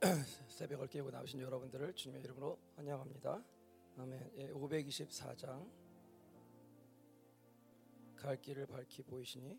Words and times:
새벽을 0.48 0.88
깨우고 0.88 1.10
나오신 1.10 1.40
여러분들을 1.40 1.94
주님의 1.94 2.22
이름으로 2.22 2.58
환영합니다. 2.76 3.42
아멘. 3.98 4.32
예, 4.36 4.48
524장 4.50 5.68
갈 8.16 8.40
길을 8.40 8.66
밝히 8.66 9.02
보이시니 9.02 9.58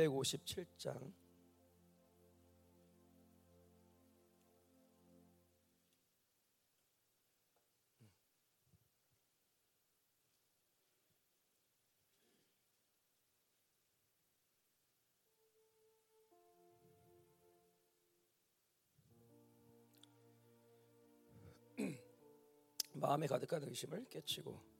예, 0.00 0.08
257장. 0.08 1.12
마음에 22.92 23.26
가득한 23.26 23.62
의심을 23.64 24.04
깨치고 24.10 24.79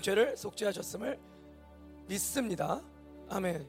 모든 0.00 0.02
죄를 0.02 0.36
속죄하셨음을 0.36 1.20
믿습니다. 2.08 2.82
아멘. 3.28 3.68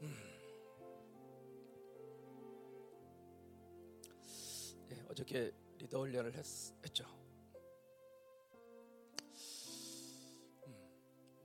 음. 0.00 0.14
네, 4.88 5.04
어저께 5.10 5.52
리더 5.78 6.00
훈련을 6.00 6.34
했, 6.34 6.44
죠 6.92 7.04
음, 10.66 10.74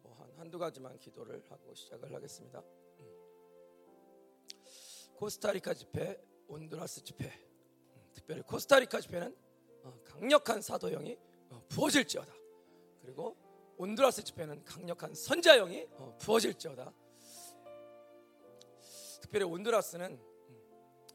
뭐 0.04 0.16
한두 0.38 0.58
가지만 0.58 0.98
기도를 1.00 1.44
하고 1.50 1.76
시작을 1.76 2.16
하겠습니다. 2.16 2.64
음. 3.00 3.10
코스타리카 5.16 5.74
집회, 5.74 6.30
온두라스 6.50 7.04
집회, 7.04 7.28
음, 7.28 8.10
특별히 8.12 8.42
코스타리카 8.42 9.00
집회는 9.00 9.36
어, 9.84 9.94
강력한 10.04 10.62
사도형이 10.62 11.18
어, 11.52 11.64
부어질지어다. 11.70 12.34
그리고 13.02 13.38
온두라스 13.78 14.24
집회는 14.24 14.64
강력한 14.66 15.14
선자형이 15.14 15.88
어, 15.92 16.18
부어질지어다. 16.20 16.92
특별히 19.22 19.46
온두라스는 19.46 20.20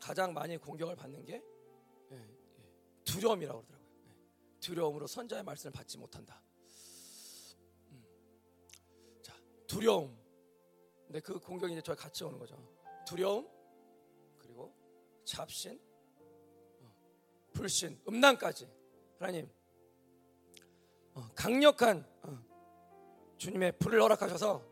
가장 0.00 0.32
많이 0.32 0.56
공격을 0.56 0.94
받는 0.94 1.24
게 1.24 1.42
예, 2.12 2.16
예, 2.16 3.02
두려움이라고 3.04 3.60
그러더라고요. 3.60 3.90
예, 4.06 4.60
두려움으로 4.60 5.06
선자의 5.06 5.42
말씀을 5.42 5.72
받지 5.72 5.98
못한다. 5.98 6.40
음. 7.90 8.04
자, 9.20 9.34
두려움. 9.66 10.16
근데 11.06 11.20
그 11.20 11.38
공격이 11.40 11.72
이제 11.72 11.82
저희 11.82 11.96
같이 11.96 12.22
오는 12.24 12.38
거죠. 12.38 12.56
두려움, 13.06 13.48
잡신, 15.24 15.80
불신, 17.52 18.00
음란까지. 18.08 18.68
하나님 19.18 19.48
어, 21.14 21.22
강력한 21.34 22.04
어, 22.22 22.38
주님의 23.38 23.78
불을 23.78 24.02
허락하셔서 24.02 24.62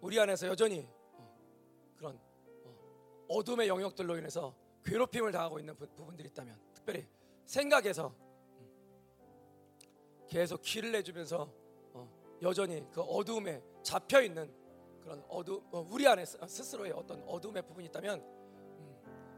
우리 0.00 0.20
안에서 0.20 0.46
여전히 0.46 0.86
어, 1.14 1.36
그런 1.96 2.20
어둠의 3.28 3.68
영역들로 3.68 4.18
인해서 4.18 4.54
괴롭힘을 4.84 5.32
당하고 5.32 5.58
있는 5.58 5.76
부분들이 5.76 6.28
있다면 6.28 6.60
특별히 6.74 7.06
생각에서 7.46 8.14
음, 8.58 10.26
계속 10.28 10.62
길을 10.62 10.92
내주면서 10.92 11.52
여전히 12.42 12.86
그 12.92 13.00
어둠에 13.00 13.62
잡혀 13.82 14.22
있는 14.22 14.52
그런 15.00 15.24
어둠 15.28 15.62
우리 15.72 16.06
안에 16.06 16.24
스스로의 16.24 16.92
어떤 16.92 17.22
어둠의 17.22 17.62
부분이 17.66 17.86
있다면 17.88 18.20
음, 18.20 18.37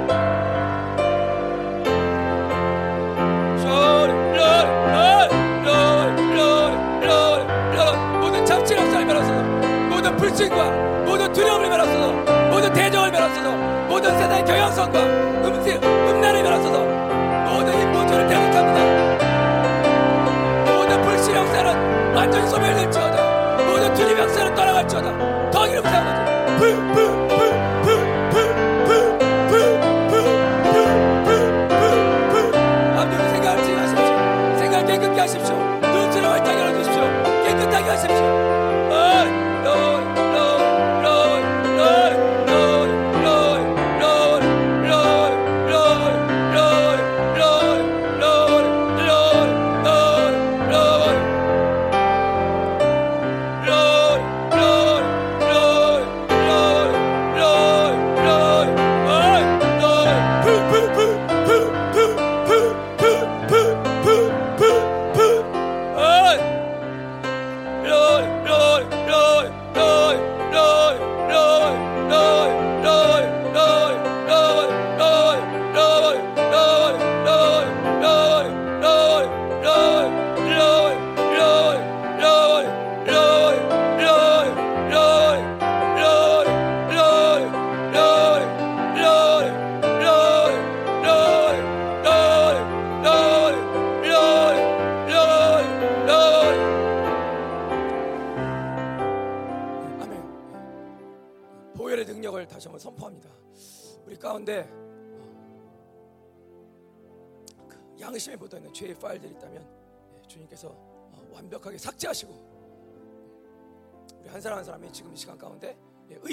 불신과 10.23 10.71
모든 11.06 11.31
두려움을 11.33 11.69
멸하소서. 11.69 12.12
모든 12.50 12.71
대적을 12.73 13.12
멸하소서. 13.12 13.52
모든 13.88 14.12
세상의 14.18 14.45
경향성과 14.45 15.00
음식, 15.00 15.83
음란을 15.83 16.44
멸하소서. 16.44 16.80
모든 16.80 17.73
인본주의를 17.81 18.28
대적합니다. 18.28 18.80
모든 20.73 21.02
불신 21.02 21.35
역사는 21.35 22.16
완전히 22.16 22.47
소멸될지어다. 22.47 23.66
모든 23.66 23.95
주님 23.95 24.18
역사는 24.18 24.56
떠나갈지어다. 24.56 25.52
더 25.52 25.66
기름 25.66 25.83
부사옵소서 25.83 26.23
깨끗 26.59 27.22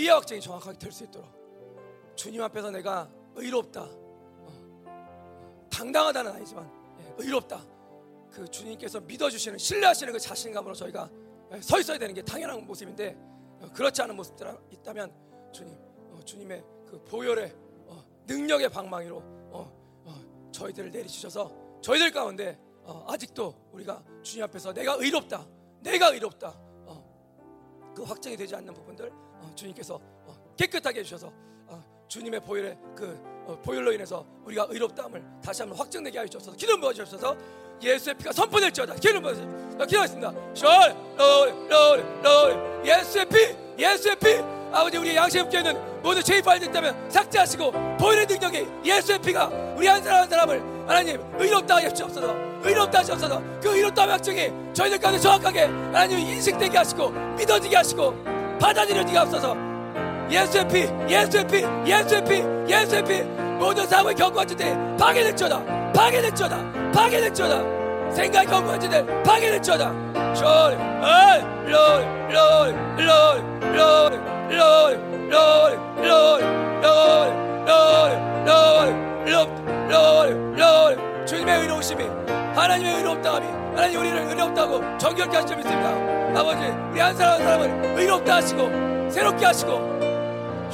확증이 0.08 0.40
정확하게 0.40 0.78
될 0.78 0.92
수 0.92 1.04
있도록 1.04 1.28
주님 2.14 2.42
앞에서 2.42 2.70
내가 2.70 3.10
의롭다 3.34 3.82
어, 3.82 5.66
당당하다는 5.70 6.32
아니지만 6.32 6.70
예, 7.00 7.14
의롭다 7.18 7.64
그 8.30 8.48
주님께서 8.48 9.00
믿어주시는 9.00 9.58
신뢰하시는 9.58 10.12
그 10.12 10.18
자신감으로 10.18 10.74
저희가 10.74 11.10
예, 11.52 11.60
서 11.60 11.78
있어야 11.80 11.98
되는 11.98 12.14
게 12.14 12.22
당연한 12.22 12.66
모습인데 12.66 13.16
어, 13.60 13.68
그렇지 13.72 14.02
않은 14.02 14.16
모습들 14.16 14.46
있다면 14.70 15.12
주님 15.52 15.74
어, 16.12 16.20
주님의 16.24 16.64
그 16.86 17.02
보혈의 17.04 17.54
능력의 18.26 18.68
방망이로 18.68 19.40
저희들을 20.52 20.90
내리주셔서 20.90 21.59
저희들 21.80 22.10
가운데 22.10 22.58
아직도 23.06 23.70
우리가 23.72 24.02
주님 24.22 24.44
앞에서 24.44 24.72
내가 24.72 24.94
의롭다 24.94 25.46
내가 25.80 26.08
의롭다 26.08 26.54
그 27.94 28.02
확정이 28.02 28.36
되지 28.36 28.54
않는 28.56 28.72
부분들 28.74 29.10
주님께서 29.54 30.00
깨끗하게 30.56 31.00
해주셔서 31.00 31.32
주님의 32.10 32.40
보혈의 32.40 32.76
그 32.96 33.30
어, 33.46 33.56
보혈로 33.62 33.92
인해서 33.92 34.26
우리가 34.44 34.66
의롭다함을 34.68 35.22
다시 35.42 35.62
한번 35.62 35.78
확증되게 35.78 36.18
하여 36.18 36.26
주옵소서. 36.26 36.56
기름 36.56 36.80
부어 36.80 36.92
주옵소서. 36.92 37.36
예수의 37.80 38.16
피가 38.16 38.32
선포될지어다. 38.32 38.96
기름 38.96 39.22
부어 39.22 39.32
주옵소서. 39.32 39.86
기도하겠습니다. 39.86 40.34
셜 40.54 40.68
로리 41.16 41.52
로리 41.68 42.02
로리 42.22 42.88
예수의 42.88 43.26
피 43.28 43.82
예수의 43.82 44.16
피 44.16 44.34
아버지 44.72 44.98
우리 44.98 45.14
양심교회는 45.14 46.02
모두 46.02 46.22
죄입하여 46.22 46.56
있다면 46.56 47.10
삭제하시고 47.10 47.70
보혈의 47.98 48.26
능력이 48.26 48.66
예수의 48.84 49.20
피가 49.20 49.46
우리 49.76 49.86
한 49.86 50.02
사람 50.02 50.22
한 50.22 50.28
사람을 50.28 50.79
하나님 50.90 51.22
의롭다 51.38 51.76
하여 51.76 51.88
주옵소서. 51.88 52.34
의롭다 52.64 52.98
하시옵소서. 52.98 53.40
그 53.62 53.76
의롭다 53.76 54.08
확증이 54.08 54.52
저희들 54.72 54.98
가운데 54.98 55.20
정확하게 55.20 55.60
하나님 55.62 56.18
인식되게 56.18 56.76
하시고 56.76 57.10
믿어지게 57.38 57.76
하시고 57.76 58.12
받아들여지게 58.58 59.16
하옵소서. 59.16 59.56
예수의 60.28 60.66
피 60.66 60.88
예수의 61.08 61.46
피 61.46 61.64
예수의 61.86 62.24
피 62.24 62.42
예수의 62.68 63.04
피. 63.04 63.22
모든 63.60 63.86
사람을 63.86 64.16
겪어왔는데 64.16 64.96
파괴될지어다 64.98 65.92
파괴될지어다 65.92 66.90
파괴될지어다. 66.92 68.12
생각 68.12 68.44
겪어왔는데 68.46 69.22
파괴될지어다. 69.22 69.92
Lord, 70.40 70.76
Lord, 71.68 72.04
Lord, 72.32 72.76
Lord, 72.98 72.98
Lord, 72.98 73.44
Lord, 73.76 74.18
Lord, 74.50 74.98
Lord, 75.30 75.78
Lord, 76.02 76.42
Lord, 76.82 77.32
Lord, 77.68 78.16
Lord, 78.50 79.09
Lord, 79.26 79.52
Lord. 79.90 81.10
주님의 81.26 81.60
의로우심이 81.60 82.04
하나님의 82.54 82.96
의롭다함이 82.96 83.46
하나님 83.76 84.00
우리를 84.00 84.18
의롭다고 84.18 84.98
정결케 84.98 85.36
하시죠 85.36 85.56
믿습니다. 85.56 85.90
아버지 86.38 86.58
우리 86.90 87.00
한 87.00 87.14
사람 87.14 87.34
한 87.34 87.42
사람을 87.42 87.94
의롭다 88.00 88.36
하시고 88.36 89.10
새롭게 89.10 89.46
하시고 89.46 90.00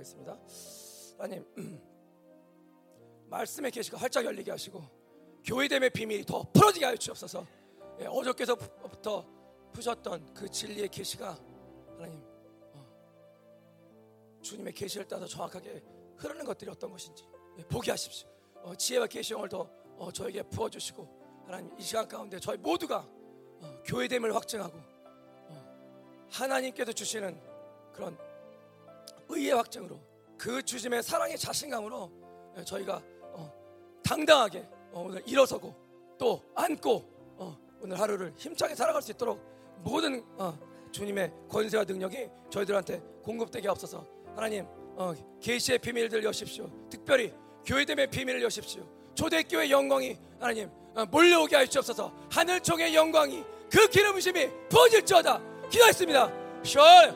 들어가겠습니다. 0.04 0.38
하나님, 1.18 1.46
말씀의 3.30 3.72
계시가 3.72 3.98
활짝 3.98 4.26
열리게 4.26 4.52
하시고 4.52 4.84
교회됨의 5.46 5.90
비밀이 5.92 6.26
더 6.26 6.44
풀어지게 6.52 6.86
하여 6.86 6.96
주옵소서. 6.96 7.46
예, 8.02 8.06
어저께서부터 8.06 9.26
푸셨던 9.72 10.34
그 10.34 10.50
진리의 10.50 10.90
계시가 10.90 11.38
하나님 11.98 12.22
어, 12.74 14.40
주님의 14.42 14.74
계시를 14.74 15.08
따라 15.08 15.26
정확하게 15.26 15.84
흐르는 16.18 16.46
것들이 16.46 16.70
어떤 16.70 16.92
것인지 16.92 17.26
예, 17.58 17.64
보게 17.64 17.92
하십시오. 17.92 18.28
어, 18.56 18.76
지혜와 18.76 19.08
계시형을 19.08 19.50
더 19.50 19.70
어, 19.98 20.12
저에게 20.12 20.44
부어주시고 20.44 21.44
하나님 21.46 21.78
이 21.78 21.82
시간 21.82 22.08
가운데 22.08 22.40
저희 22.40 22.58
모두가 22.58 23.08
어, 23.62 23.84
교회됨을 23.86 24.36
확증하고 24.36 24.78
어, 24.78 26.28
하나님께서 26.30 26.92
주시는 26.92 27.40
그런 27.94 28.18
의의 29.38 29.52
확증으로 29.52 30.00
그 30.38 30.62
주님의 30.62 31.04
사랑의 31.04 31.38
자신감으로 31.38 32.12
예, 32.58 32.64
저희가 32.64 33.02
어, 33.34 33.52
당당하게 34.04 34.68
어, 34.92 35.04
오늘 35.08 35.22
일어서고 35.26 35.74
또 36.18 36.44
안고 36.56 37.36
어, 37.38 37.58
오늘 37.82 38.00
하루를 38.00 38.34
힘차게 38.38 38.76
살아갈 38.76 39.02
수 39.02 39.12
있도록 39.12 39.42
모든 39.84 40.24
어, 40.38 40.58
주님의 40.92 41.32
권세와 41.50 41.84
능력이 41.86 42.30
저희들한테 42.50 43.02
공급되게 43.24 43.68
없어서 43.68 44.06
하나님 44.36 44.66
어, 44.96 45.14
계시의 45.42 45.80
비밀들 45.80 46.24
여십시오. 46.24 46.70
특별히 46.90 47.34
교회됨의 47.66 48.10
비밀을 48.10 48.44
여십시오. 48.44 48.88
초대교회 49.16 49.70
영광이 49.70 50.18
하나님 50.40 50.70
어, 50.96 51.06
몰려오게 51.06 51.66
주옵소서. 51.68 52.14
하늘총의 52.32 52.94
영광이 52.94 53.44
그 53.72 53.88
기름심이 53.90 54.50
부어질지어다. 54.70 55.42
기도했습니다. 55.70 56.32
Lord, 56.76 57.16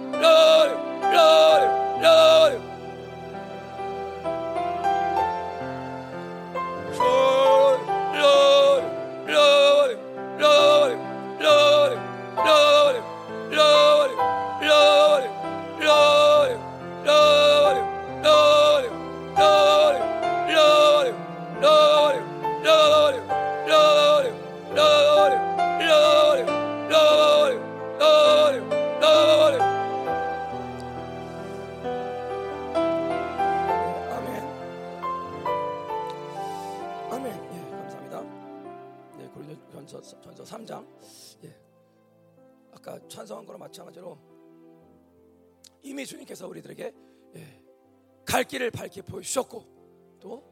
밝히 48.91 49.01
보여주셨고 49.01 50.19
또 50.19 50.43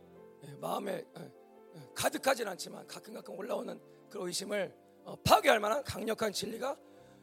예, 0.45 0.53
마음에 0.55 1.03
예, 1.17 1.31
예, 1.75 1.89
가득하진 1.93 2.47
않지만 2.47 2.87
가끔 2.87 3.13
가끔 3.13 3.37
올라오는 3.37 3.79
그 4.09 4.25
의심을 4.25 4.73
어, 5.03 5.15
파괴할 5.17 5.59
만한 5.59 5.83
강력한 5.83 6.31
진리가 6.31 6.77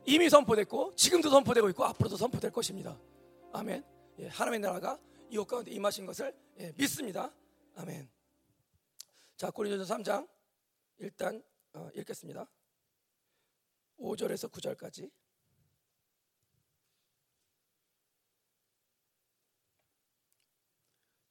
이미 0.05 0.29
선포됐고 0.29 0.95
지금도 0.95 1.31
선포되고 1.31 1.69
있고 1.71 1.85
앞으로도 1.85 2.17
선포될 2.17 2.53
것입니다. 2.53 3.01
아멘. 3.53 3.83
예, 4.19 4.29
하나님의 4.29 4.61
나라가 4.61 4.99
이곳 5.31 5.47
가운데 5.47 5.71
임하신 5.71 6.05
것을 6.07 6.35
예, 6.59 6.73
믿습니다. 6.77 7.33
아멘. 7.75 8.09
자, 9.37 9.51
고린도전서 9.51 9.97
3장 9.97 10.29
일단 10.99 11.43
어, 11.73 11.89
읽겠습니다. 11.95 12.47
5절에서 13.99 14.51
9절까지. 14.51 15.11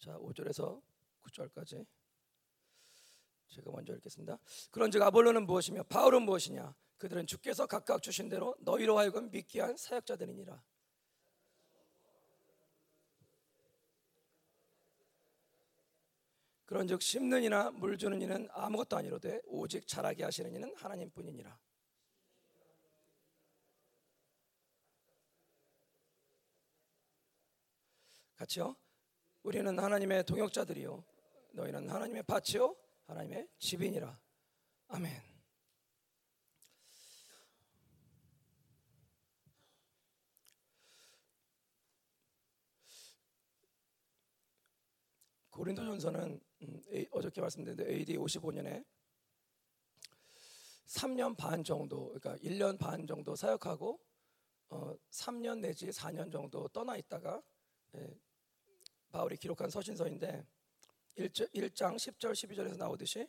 자, 0.05 0.15
5절에서 0.19 0.79
9절까지. 1.23 1.83
제가 3.47 3.71
먼저 3.71 3.95
읽겠습니다. 3.95 4.37
그런즉 4.69 5.01
아볼로는 5.01 5.47
무엇이며 5.47 5.81
바울은 5.85 6.21
무엇이냐? 6.21 6.75
그들은 6.97 7.25
주께서 7.25 7.65
각각 7.65 8.03
주신 8.03 8.29
대로 8.29 8.55
너희로 8.59 8.99
하여금 8.99 9.31
믿게 9.31 9.61
한 9.61 9.75
사역자들이니라. 9.75 10.63
그런즉 16.67 17.01
심는 17.01 17.41
이나 17.41 17.71
물 17.71 17.97
주는 17.97 18.21
이는 18.21 18.47
아무것도 18.51 18.97
아니로되 18.97 19.41
오직 19.45 19.87
자라게 19.87 20.23
하시는 20.23 20.53
이는 20.53 20.71
하나님뿐이니라. 20.75 21.59
같이요. 28.35 28.75
우리는 29.45 29.77
하나님의 29.77 30.23
동역자들이요 30.23 31.05
너희는 31.51 31.87
하나님의 31.87 32.23
밭이요 32.23 32.75
하나님의 33.05 33.47
집이니라. 33.59 34.19
아멘. 34.87 35.21
고린도전서는 45.51 46.41
음, 46.63 46.81
어저께 47.11 47.39
말씀드렸는데 47.39 47.93
AD 47.93 48.17
55년에 48.17 48.83
3년 50.87 51.37
반 51.37 51.63
정도, 51.63 52.07
그러니까 52.19 52.35
1년 52.37 52.79
반 52.79 53.05
정도 53.05 53.35
사역하고 53.35 53.99
어, 54.69 54.95
3년 55.11 55.59
내지 55.59 55.89
4년 55.89 56.31
정도 56.31 56.67
떠나 56.69 56.97
있다가 56.97 57.43
예, 57.93 58.24
바울이 59.15 59.37
기록한 59.37 59.69
서신서인데 59.69 60.45
1장, 61.17 61.49
1장 61.53 61.95
10절 61.95 62.33
12절에서 62.33 62.75
나오듯이 62.77 63.25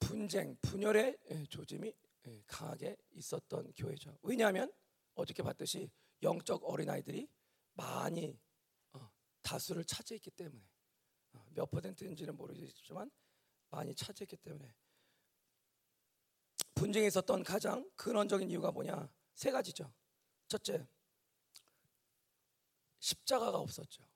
분쟁, 0.00 0.56
분열의 0.60 1.18
예, 1.30 1.46
조짐이 1.46 1.94
예, 2.26 2.42
강하게 2.48 2.96
있었던 3.12 3.72
교회죠. 3.74 4.18
왜냐하면 4.22 4.72
어저께 5.14 5.44
봤듯이 5.44 5.88
영적 6.20 6.64
어린아이들이 6.64 7.28
많이 7.74 8.36
어, 8.92 9.08
다수를 9.40 9.84
차지했기 9.84 10.32
때문에 10.32 10.64
어, 11.34 11.46
몇 11.50 11.70
퍼센트인지는 11.70 12.36
모르겠지만 12.36 13.08
많이 13.70 13.94
차지했기 13.94 14.36
때문에 14.38 14.74
분쟁이 16.74 17.06
있었던 17.06 17.44
가장 17.44 17.88
근원적인 17.94 18.50
이유가 18.50 18.72
뭐냐 18.72 19.08
세 19.34 19.52
가지죠. 19.52 19.94
첫째 20.48 20.88
십자가가 23.02 23.58
없었죠. 23.58 24.08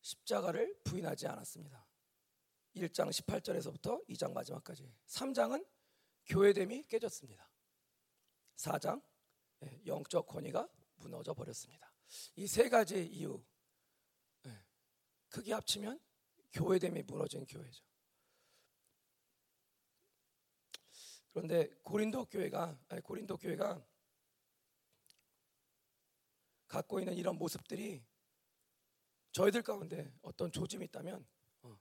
십자가를 0.00 0.80
부인하지 0.84 1.26
않았습니다. 1.26 1.86
1장 2.76 3.10
18절에서부터 3.10 4.06
2장 4.08 4.32
마지막까지 4.32 4.94
3장은 5.06 5.66
교회됨이 6.26 6.84
깨졌습니다. 6.84 7.50
4장 8.56 9.02
예, 9.64 9.82
영적 9.86 10.26
권위가 10.26 10.68
무너져 10.96 11.34
버렸습니다. 11.34 11.92
이 12.36 12.46
세 12.46 12.68
가지 12.68 13.04
이유 13.06 13.44
예, 14.46 14.64
크게 15.28 15.52
합치면 15.52 16.00
교회됨이 16.52 17.02
무너진 17.02 17.44
교회죠. 17.44 17.84
그런데 21.32 21.68
고린도 21.82 22.26
교회가 22.26 22.78
고린도 23.02 23.36
교회가 23.38 23.84
갖고 26.72 26.98
있는 27.00 27.14
이런 27.14 27.36
모습들이 27.36 28.02
저희들 29.32 29.60
가운데 29.62 30.10
어떤 30.22 30.50
조짐이 30.50 30.86
있다면 30.86 31.26
어, 31.60 31.78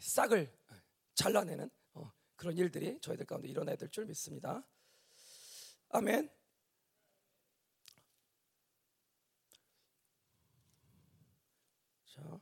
싹을 0.00 0.50
잘라내는 1.14 1.70
어, 1.92 2.10
그런 2.36 2.56
일들이 2.56 2.98
저희들 3.02 3.26
가운데 3.26 3.48
일어나야 3.48 3.76
될 3.76 3.90
줄 3.90 4.06
믿습니다. 4.06 4.66
아멘. 5.90 6.30
자, 12.06 12.40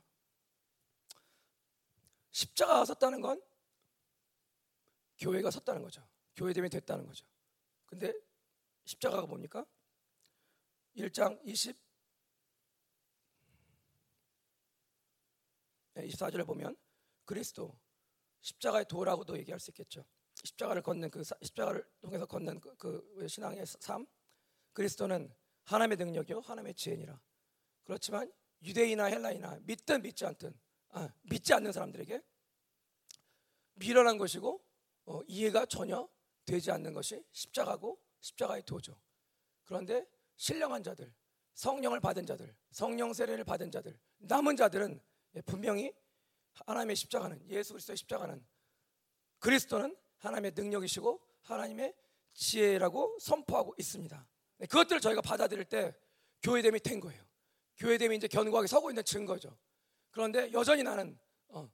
십자가가 2.31 2.85
섰다는 2.85 3.19
건 3.19 3.41
교회가 5.19 5.51
섰다는 5.51 5.81
거죠. 5.81 6.07
교회됨이 6.37 6.69
됐다는 6.69 7.05
거죠. 7.05 7.25
근데 7.85 8.13
십자가가 8.85 9.25
뭡니까? 9.27 9.65
1장 10.95 11.39
20 11.43 11.77
24절에 15.95 16.45
보면 16.45 16.75
그리스도 17.23 17.77
십자가의 18.41 18.85
도라고도 18.85 19.37
얘기할 19.39 19.59
수 19.59 19.71
있겠죠. 19.71 20.05
십자가를 20.35 20.81
걷는 20.81 21.09
그 21.09 21.23
십자가를 21.23 21.87
통해서 22.01 22.25
걷는 22.25 22.59
그, 22.59 22.75
그 22.77 23.27
신앙의 23.27 23.65
삶 23.65 24.05
그리스도는 24.73 25.33
하나님의 25.63 25.97
능력이요 25.97 26.41
하나님의 26.41 26.75
지혜니라. 26.75 27.19
그렇지만 27.83 28.31
유대인이나 28.61 29.05
헬라이나 29.05 29.59
믿든 29.63 30.01
믿지 30.01 30.25
않든 30.25 30.53
아, 30.89 31.09
믿지 31.23 31.53
않는 31.53 31.71
사람들에게 31.71 32.21
미련한 33.75 34.17
것이고 34.17 34.63
어, 35.05 35.21
이해가 35.27 35.65
전혀 35.65 36.07
되지 36.45 36.71
않는 36.71 36.93
것이 36.93 37.23
십자가고 37.31 37.99
십자가의 38.19 38.63
도죠. 38.63 38.99
그런데 39.63 40.05
신령한 40.37 40.83
자들, 40.83 41.13
성령을 41.53 41.99
받은 41.99 42.25
자들, 42.25 42.55
성령 42.71 43.13
세례를 43.13 43.43
받은 43.43 43.71
자들, 43.71 43.97
남은 44.17 44.55
자들은 44.55 45.01
분명히 45.45 45.93
하나님의 46.53 46.95
십자가는 46.95 47.49
예수 47.49 47.73
그리스도의 47.73 47.97
십자가는 47.97 48.45
그리스도는 49.39 49.95
하나님의 50.17 50.53
능력이시고 50.55 51.21
하나님의 51.41 51.93
지혜라고 52.33 53.17
선포하고 53.19 53.75
있습니다. 53.77 54.27
네, 54.57 54.65
그것들을 54.67 55.01
저희가 55.01 55.21
받아들일 55.21 55.65
때 55.65 55.95
교회됨이 56.41 56.79
된 56.79 56.99
거예요. 56.99 57.23
교회됨이 57.77 58.15
이제 58.15 58.27
견고하게 58.27 58.67
서고 58.67 58.89
있는 58.89 59.03
증거죠. 59.03 59.57
그런데 60.11 60.51
여전히 60.53 60.83
나는 60.83 61.17
어, 61.47 61.69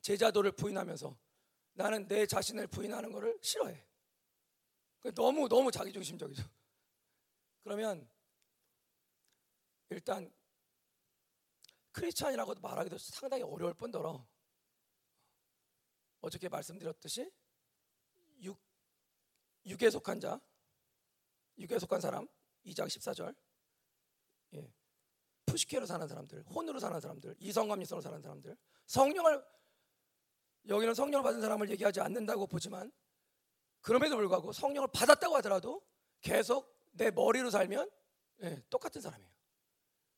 제자도를 0.00 0.52
부인하면서 0.52 1.16
나는 1.74 2.06
내 2.08 2.26
자신을 2.26 2.68
부인하는 2.68 3.12
것을 3.12 3.36
싫어해. 3.42 3.84
너무 5.14 5.48
너무 5.48 5.70
자기중심적이죠. 5.70 6.42
그러면 7.66 8.08
일단 9.90 10.32
크리스찬이라고 11.90 12.54
말하기도 12.60 12.96
상당히 12.96 13.42
어려울 13.42 13.74
뿐더러 13.74 14.24
어저께 16.20 16.48
말씀드렸듯이 16.48 17.28
육, 18.42 18.56
육에 19.64 19.90
속한 19.90 20.20
자, 20.20 20.40
육에 21.58 21.80
속한 21.80 22.00
사람 22.00 22.28
2장 22.66 22.86
14절 22.86 23.34
예. 24.54 24.72
푸시케로 25.46 25.86
사는 25.86 26.06
사람들, 26.06 26.44
혼으로 26.44 26.78
사는 26.78 27.00
사람들, 27.00 27.34
이성감이성으로 27.40 28.00
사는 28.00 28.22
사람들 28.22 28.56
성령을 28.86 29.44
여기는 30.68 30.94
성령을 30.94 31.24
받은 31.24 31.40
사람을 31.40 31.68
얘기하지 31.70 32.00
않는다고 32.00 32.46
보지만 32.46 32.92
그럼에도 33.80 34.14
불구하고 34.14 34.52
성령을 34.52 34.88
받았다고 34.92 35.34
하더라도 35.38 35.84
계속 36.20 36.75
내 36.96 37.10
머리로 37.10 37.50
살면 37.50 37.90
예, 38.42 38.62
똑같은 38.68 39.00
사람이에요. 39.00 39.30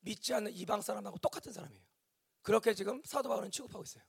믿지 0.00 0.34
않는 0.34 0.52
이방 0.52 0.80
사람하고 0.80 1.18
똑같은 1.18 1.52
사람이에요. 1.52 1.84
그렇게 2.42 2.74
지금 2.74 3.02
사도 3.04 3.28
바울은 3.28 3.50
취급하고 3.50 3.82
있어요. 3.82 4.04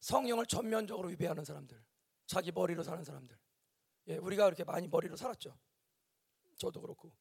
성령을 0.00 0.46
전면적으로 0.46 1.08
위배하는 1.08 1.44
사람들, 1.44 1.82
자기 2.26 2.52
머리로 2.52 2.82
사는 2.82 3.02
사람들. 3.02 3.36
예, 4.08 4.16
우리가 4.18 4.44
그렇게 4.44 4.64
많이 4.64 4.86
머리로 4.86 5.16
살았죠. 5.16 5.58
저도 6.58 6.80
그렇고. 6.80 7.12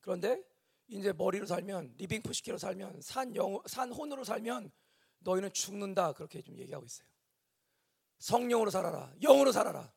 그런데 0.00 0.42
이제 0.88 1.12
머리로 1.12 1.46
살면 1.46 1.94
living 1.96 2.22
psyche로 2.22 2.58
살면 2.58 3.00
산 3.00 3.34
영, 3.34 3.60
산 3.66 3.90
혼으로 3.90 4.24
살면 4.24 4.70
너희는 5.20 5.52
죽는다 5.52 6.12
그렇게 6.12 6.42
좀 6.42 6.58
얘기하고 6.58 6.84
있어요. 6.84 7.08
성령으로 8.18 8.70
살아라, 8.70 9.12
영으로 9.20 9.52
살아라. 9.52 9.92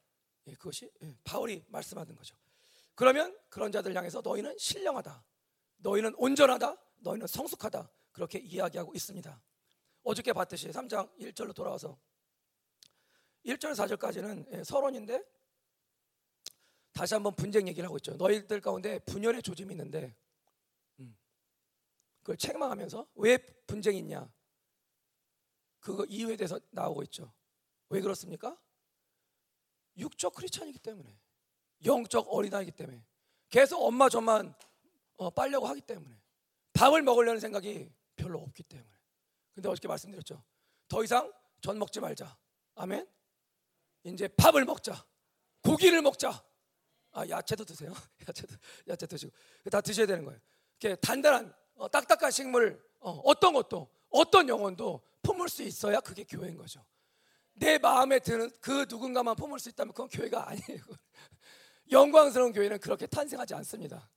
예, 0.47 0.53
그것이 0.53 0.91
예, 1.03 1.17
바울이 1.23 1.65
말씀하는 1.67 2.15
거죠. 2.15 2.35
그러면 2.99 3.33
그런 3.47 3.71
자들 3.71 3.95
향해서 3.95 4.19
너희는 4.19 4.57
신령하다, 4.57 5.23
너희는 5.77 6.15
온전하다, 6.17 6.75
너희는 6.97 7.27
성숙하다 7.27 7.89
그렇게 8.11 8.39
이야기하고 8.39 8.93
있습니다. 8.93 9.41
어저께 10.03 10.33
봤듯이 10.33 10.67
3장 10.67 11.09
1절로 11.17 11.55
돌아와서 11.55 11.97
1절 13.45 13.71
4절까지는 13.71 14.51
예, 14.51 14.63
서론인데 14.65 15.23
다시 16.91 17.13
한번 17.13 17.33
분쟁 17.37 17.69
얘기를 17.69 17.87
하고 17.87 17.95
있죠. 17.99 18.17
너희들 18.17 18.59
가운데 18.59 18.99
분열의 18.99 19.43
조짐이 19.43 19.71
있는데 19.75 20.13
음, 20.99 21.17
그걸 22.19 22.35
책망하면서 22.35 23.11
왜 23.15 23.37
분쟁이 23.65 23.99
있냐? 23.99 24.29
그거 25.79 26.03
이유에 26.03 26.35
대해서 26.35 26.59
나오고 26.71 27.03
있죠. 27.03 27.33
왜 27.87 28.01
그렇습니까? 28.01 28.59
육적 29.95 30.35
크리스찬이기 30.35 30.79
때문에 30.79 31.17
영적 31.85 32.27
어린아이기 32.29 32.71
때문에. 32.71 33.03
계속 33.49 33.81
엄마 33.83 34.09
저만 34.09 34.53
어, 35.17 35.29
빨려고 35.29 35.67
하기 35.67 35.81
때문에. 35.81 36.15
밥을 36.73 37.01
먹으려는 37.01 37.39
생각이 37.39 37.91
별로 38.15 38.39
없기 38.39 38.63
때문에. 38.63 38.89
근데 39.53 39.69
어저께 39.69 39.87
말씀드렸죠. 39.87 40.43
더 40.87 41.03
이상 41.03 41.31
전 41.61 41.77
먹지 41.77 41.99
말자. 41.99 42.37
아멘? 42.75 43.07
이제 44.03 44.27
밥을 44.27 44.65
먹자. 44.65 45.05
고기를 45.63 46.01
먹자. 46.01 46.43
아 47.11 47.27
야채도 47.27 47.65
드세요? 47.65 47.93
야채도 48.27 48.55
야채 48.87 49.07
드시고. 49.07 49.31
다 49.69 49.81
드셔야 49.81 50.05
되는 50.05 50.23
거예요. 50.23 50.39
이렇게 50.79 50.95
단단한 51.01 51.53
어, 51.75 51.89
딱딱한 51.89 52.31
식물 52.31 52.81
어, 52.99 53.33
떤 53.39 53.53
것도 53.53 53.89
어떤 54.09 54.47
영혼도 54.47 55.01
품을 55.21 55.49
수 55.49 55.63
있어야 55.63 55.99
그게 55.99 56.23
교회인 56.23 56.57
거죠. 56.57 56.85
내 57.53 57.77
마음에 57.77 58.19
드는 58.19 58.49
그 58.61 58.85
누군가만 58.87 59.35
품을 59.35 59.59
수 59.59 59.69
있다면 59.69 59.93
그건 59.93 60.07
교회가 60.07 60.47
아니에요 60.49 60.81
영광스러운 61.91 62.51
교회는 62.51 62.79
그렇게 62.79 63.07
탄생하지 63.07 63.55
않습니다 63.55 64.09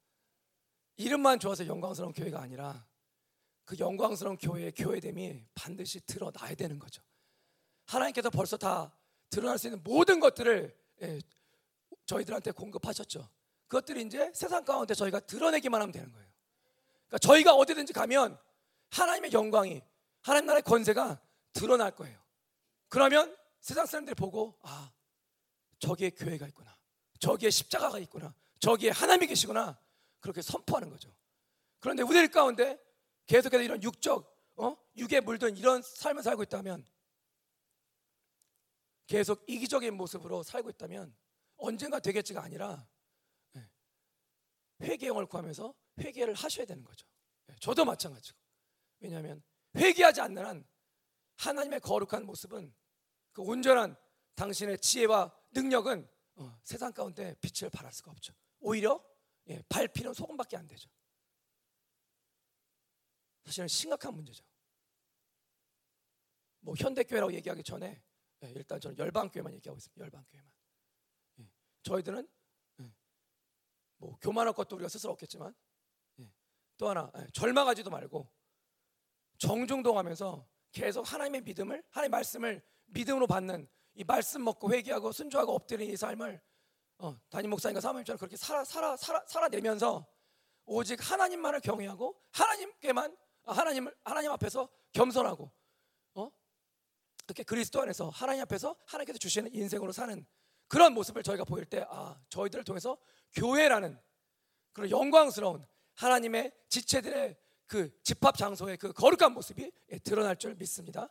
이름만 0.96 1.38
좋아서 1.38 1.66
영광스러운 1.66 2.12
교회가 2.12 2.40
아니라 2.40 2.86
그 3.64 3.76
영광스러운 3.78 4.36
교회의 4.36 4.72
교회됨이 4.72 5.46
반드시 5.54 6.00
드러나야 6.00 6.54
되는 6.54 6.78
거죠. 6.78 7.02
하나님께서 7.86 8.30
벌써 8.30 8.56
다 8.56 8.92
드러날 9.30 9.58
수 9.58 9.68
있는 9.68 9.82
모든 9.82 10.20
것들을 10.20 10.76
예, 11.02 11.20
저희들한테 12.06 12.50
공급하셨죠. 12.52 13.28
그것들이 13.68 14.02
이제 14.02 14.30
세상 14.34 14.64
가운데 14.64 14.94
저희가 14.94 15.20
드러내기만 15.20 15.80
하면 15.80 15.92
되는 15.92 16.12
거예요. 16.12 16.28
그러니까 17.06 17.18
저희가 17.18 17.54
어디든지 17.54 17.92
가면 17.92 18.38
하나님의 18.90 19.32
영광이 19.32 19.82
하나님 20.20 20.46
나라의 20.46 20.62
권세가 20.62 21.20
드러날 21.52 21.92
거예요. 21.92 22.18
그러면 22.88 23.34
세상 23.60 23.86
사람들이 23.86 24.14
보고 24.14 24.58
아 24.62 24.92
저기에 25.78 26.10
교회가 26.10 26.46
있구나. 26.48 26.76
저기에 27.22 27.50
십자가가 27.50 28.00
있구나. 28.00 28.34
저기에 28.58 28.90
하나님이 28.90 29.28
계시구나. 29.28 29.78
그렇게 30.18 30.42
선포하는 30.42 30.90
거죠. 30.90 31.14
그런데 31.78 32.02
우리들 32.02 32.28
가운데 32.32 32.80
계속해서 33.26 33.62
이런 33.62 33.80
육적, 33.80 34.52
어? 34.56 34.76
육에 34.96 35.20
물든 35.20 35.56
이런 35.56 35.82
삶을 35.82 36.24
살고 36.24 36.42
있다면 36.42 36.84
계속 39.06 39.44
이기적인 39.46 39.94
모습으로 39.94 40.42
살고 40.42 40.70
있다면 40.70 41.16
언젠가 41.58 42.00
되겠지가 42.00 42.42
아니라 42.42 42.88
예, 43.54 43.70
회개형을 44.80 45.26
구하면서 45.26 45.74
회개를 46.00 46.34
하셔야 46.34 46.66
되는 46.66 46.82
거죠. 46.82 47.06
예, 47.50 47.54
저도 47.60 47.84
마찬가지고. 47.84 48.36
왜냐하면 48.98 49.42
회개하지 49.76 50.20
않는 50.22 50.44
한 50.44 50.68
하나님의 51.36 51.80
거룩한 51.80 52.26
모습은 52.26 52.74
그 53.30 53.42
온전한 53.42 53.96
당신의 54.34 54.78
지혜와 54.80 55.32
능력은 55.52 56.08
어, 56.36 56.58
세상 56.64 56.92
가운데 56.92 57.34
빛을 57.40 57.70
발할 57.70 57.92
수가 57.92 58.10
없죠. 58.10 58.34
오히려 58.60 59.04
예, 59.48 59.62
발피는 59.68 60.14
소금밖에 60.14 60.56
안 60.56 60.66
되죠. 60.66 60.88
사실은 63.44 63.68
심각한 63.68 64.14
문제죠. 64.14 64.44
뭐 66.60 66.74
현대교회라고 66.78 67.32
얘기하기 67.34 67.62
전에 67.64 68.02
예, 68.44 68.50
일단 68.50 68.80
저는 68.80 68.96
열방교회만 68.98 69.52
얘기하고 69.54 69.78
있습니다. 69.78 70.00
열방교회만. 70.00 70.52
예, 71.40 71.50
저희들은 71.82 72.28
예, 72.80 72.94
뭐 73.96 74.16
교만할 74.20 74.52
것도 74.54 74.76
우리가 74.76 74.88
스스로 74.88 75.12
없겠지만 75.12 75.54
예, 76.20 76.32
또 76.76 76.88
하나 76.88 77.10
예, 77.18 77.26
절망하지도 77.32 77.90
말고 77.90 78.32
정중동하면서 79.38 80.48
계속 80.70 81.02
하나님의 81.12 81.42
믿음을 81.42 81.82
하나님의 81.90 82.10
말씀을 82.10 82.64
믿음으로 82.86 83.26
받는 83.26 83.68
이 83.94 84.04
말씀 84.04 84.44
먹고 84.44 84.72
회개하고 84.72 85.12
순종하고 85.12 85.54
엎드리는 85.54 85.92
이 85.92 85.96
삶을 85.96 86.40
어, 86.98 87.18
담임 87.30 87.50
목사님과 87.50 87.80
사모님처럼 87.80 88.18
그렇게 88.18 88.36
살아 88.36 88.64
살아 88.64 88.96
살아 88.96 89.22
살아내면서 89.26 90.06
오직 90.64 90.98
하나님만을 91.10 91.60
경외하고 91.60 92.16
하나님께만 92.30 93.16
아, 93.44 93.52
하나님을 93.52 93.94
하나님 94.04 94.30
앞에서 94.30 94.68
겸손하고 94.92 95.50
어? 96.14 96.30
그렇게 97.26 97.42
그리스도 97.42 97.82
안에서 97.82 98.08
하나님 98.08 98.42
앞에서 98.42 98.76
하나님께서 98.86 99.18
주시는 99.18 99.54
인생으로 99.54 99.92
사는 99.92 100.24
그런 100.68 100.94
모습을 100.94 101.22
저희가 101.22 101.44
보일 101.44 101.66
때 101.66 101.84
아, 101.88 102.18
저희들을 102.30 102.64
통해서 102.64 102.96
교회라는 103.34 104.00
그런 104.72 104.90
영광스러운 104.90 105.66
하나님의 105.94 106.52
지체들의 106.68 107.36
그 107.66 107.90
집합 108.02 108.36
장소의 108.36 108.76
그 108.76 108.92
거룩한 108.92 109.32
모습이 109.32 109.70
예, 109.90 109.98
드러날 109.98 110.36
줄 110.36 110.54
믿습니다. 110.54 111.08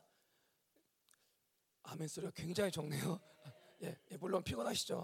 아멘 1.83 2.07
소리가 2.07 2.31
굉장히 2.35 2.71
적네요. 2.71 3.19
예, 3.83 3.97
예, 4.11 4.17
물론 4.17 4.43
피곤하시죠. 4.43 4.95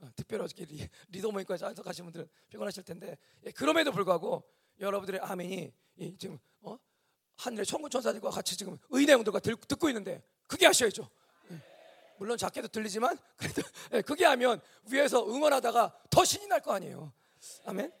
어, 0.00 0.08
특별히 0.16 0.44
어저께 0.44 0.64
리, 0.64 0.88
리더 1.08 1.30
모임까지 1.30 1.60
참석하신 1.60 2.04
분들은 2.06 2.28
피곤하실 2.48 2.82
텐데 2.82 3.16
예, 3.44 3.50
그럼에도 3.52 3.92
불구하고 3.92 4.42
여러분들의 4.80 5.20
아멘이 5.20 5.72
예, 5.98 6.16
지금 6.16 6.38
어? 6.62 6.76
하늘의 7.36 7.64
천군 7.66 7.90
천사들과 7.90 8.30
같이 8.30 8.56
지금 8.56 8.76
의대원들과 8.90 9.40
듣고 9.40 9.88
있는데 9.88 10.22
그게 10.48 10.66
하셔야죠. 10.66 11.08
예, 11.52 11.60
물론 12.18 12.36
작게도 12.36 12.68
들리지만 12.68 13.16
그래도 13.36 13.62
예, 13.92 14.02
그게 14.02 14.24
하면 14.24 14.60
위에서 14.90 15.24
응원하다가 15.26 16.02
더 16.10 16.24
신이 16.24 16.46
날 16.48 16.60
거 16.60 16.72
아니에요. 16.72 17.12
아멘. 17.66 17.92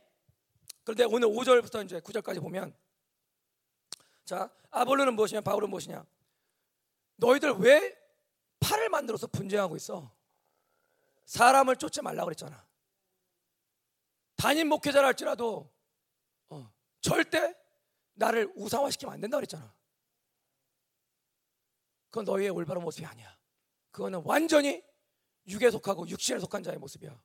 그런데 0.82 1.04
오늘 1.04 1.28
5절부터 1.28 1.84
이제 1.84 2.00
9절까지 2.00 2.40
보면 2.40 2.74
자 4.24 4.50
아볼로는 4.70 5.14
무엇이냐 5.14 5.40
바울은 5.42 5.70
무엇이냐 5.70 6.04
너희들 7.16 7.52
왜 7.58 7.96
팔을 8.64 8.88
만들어서 8.88 9.26
분쟁하고 9.26 9.76
있어. 9.76 10.10
사람을 11.26 11.76
쫓지 11.76 12.00
말라고 12.00 12.26
그랬잖아. 12.26 12.66
담임 14.36 14.68
목회자라 14.68 15.06
할지라도 15.08 15.70
어, 16.48 16.72
절대 17.00 17.54
나를 18.14 18.50
우상화시키면 18.56 19.14
안 19.14 19.20
된다 19.20 19.36
그랬잖아. 19.36 19.72
그건 22.08 22.24
너희의 22.24 22.50
올바른 22.50 22.82
모습이 22.82 23.04
아니야. 23.04 23.36
그거는 23.90 24.22
완전히 24.24 24.82
육에 25.46 25.70
속하고 25.70 26.08
육신에 26.08 26.38
속한 26.38 26.62
자의 26.62 26.78
모습이야. 26.78 27.20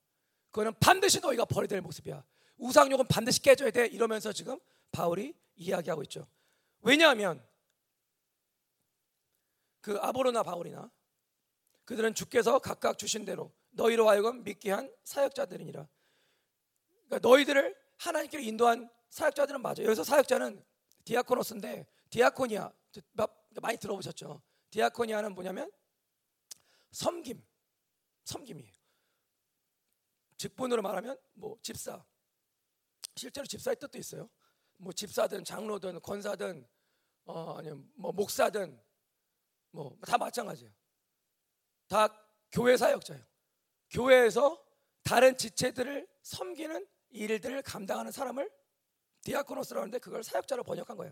그거는 0.49 0.73
반드시 0.80 1.19
너희가 1.19 1.45
버려야 1.45 1.67
될 1.67 1.82
모습이야. 1.82 2.23
우상욕은 2.58 3.08
반드시 3.08 3.41
깨져야 3.41 3.71
돼. 3.71 3.86
이러면서 3.88 4.34
지금 4.34 4.60
바울이 4.91 5.34
이야기하고 5.56 6.04
있죠. 6.04 6.28
왜냐하면 6.82 7.45
그 9.82 9.97
아보로나 9.99 10.43
바울이나 10.43 10.91
그들은 11.89 12.13
주께서 12.13 12.60
각각 12.60 12.99
주신 12.99 13.25
대로 13.25 13.52
너희로 13.71 14.08
하여금 14.08 14.43
믿게 14.43 14.69
한 14.69 14.95
사역자들이니라. 15.06 15.89
그러니까 17.08 17.28
너희들을 17.28 17.75
하나님께로 17.97 18.43
인도한 18.43 18.91
사역자들은 19.10 19.60
맞아요. 19.63 19.86
여기서 19.86 20.04
사역자는 20.04 20.63
디아코노스인데 21.04 21.88
디아코니아 22.12 22.71
많이 23.60 23.80
들어보셨죠? 23.80 24.39
디아코니아는 24.69 25.34
뭐냐면 25.34 25.71
섬김, 26.91 27.43
섬김이에요. 28.25 28.71
직분으로 30.38 30.84
말하면 30.84 31.17
뭐 31.34 31.58
집사. 31.63 32.06
실제로 33.15 33.47
집사의 33.47 33.78
뜻도 33.78 33.97
있어요. 33.97 34.30
뭐 34.78 34.93
집사든 34.93 35.43
장로든 35.43 36.02
권사든 36.02 36.67
어, 37.25 37.58
아니면 37.58 37.91
뭐 37.95 38.12
목사든 38.12 38.80
뭐 39.71 39.97
다 40.06 40.19
마찬가지예요. 40.19 40.71
다 41.89 42.08
교회 42.52 42.78
사역자예요. 42.78 43.23
교회에서 43.89 44.63
다른 45.04 45.36
지체들을 45.38 46.08
섬기는 46.21 46.88
일들을 47.10 47.62
감당하는 47.63 48.12
사람을 48.12 48.49
디아코노스라고 49.21 49.82
하는데 49.82 49.99
그걸 49.99 50.23
사역자로 50.23 50.63
번역한 50.63 50.95
거예요. 50.95 51.12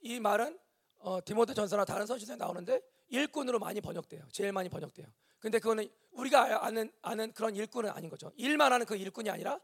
이 0.00 0.20
말은 0.20 0.58
어, 0.98 1.24
디모데 1.24 1.54
전서나 1.54 1.84
다른 1.84 2.06
선지서에 2.06 2.36
나오는데 2.36 2.82
일꾼으로 3.08 3.58
많이 3.60 3.80
번역돼요. 3.80 4.28
제일 4.32 4.52
많이 4.52 4.68
번역돼요. 4.68 5.06
근데 5.38 5.60
그거는 5.60 5.88
우리가 6.10 6.66
아는 6.66 6.92
아는 7.00 7.32
그런 7.32 7.54
일꾼은 7.54 7.90
아닌 7.90 8.10
거죠. 8.10 8.32
일만 8.36 8.72
하는 8.72 8.84
그 8.84 8.96
일꾼이 8.96 9.30
아니라 9.30 9.60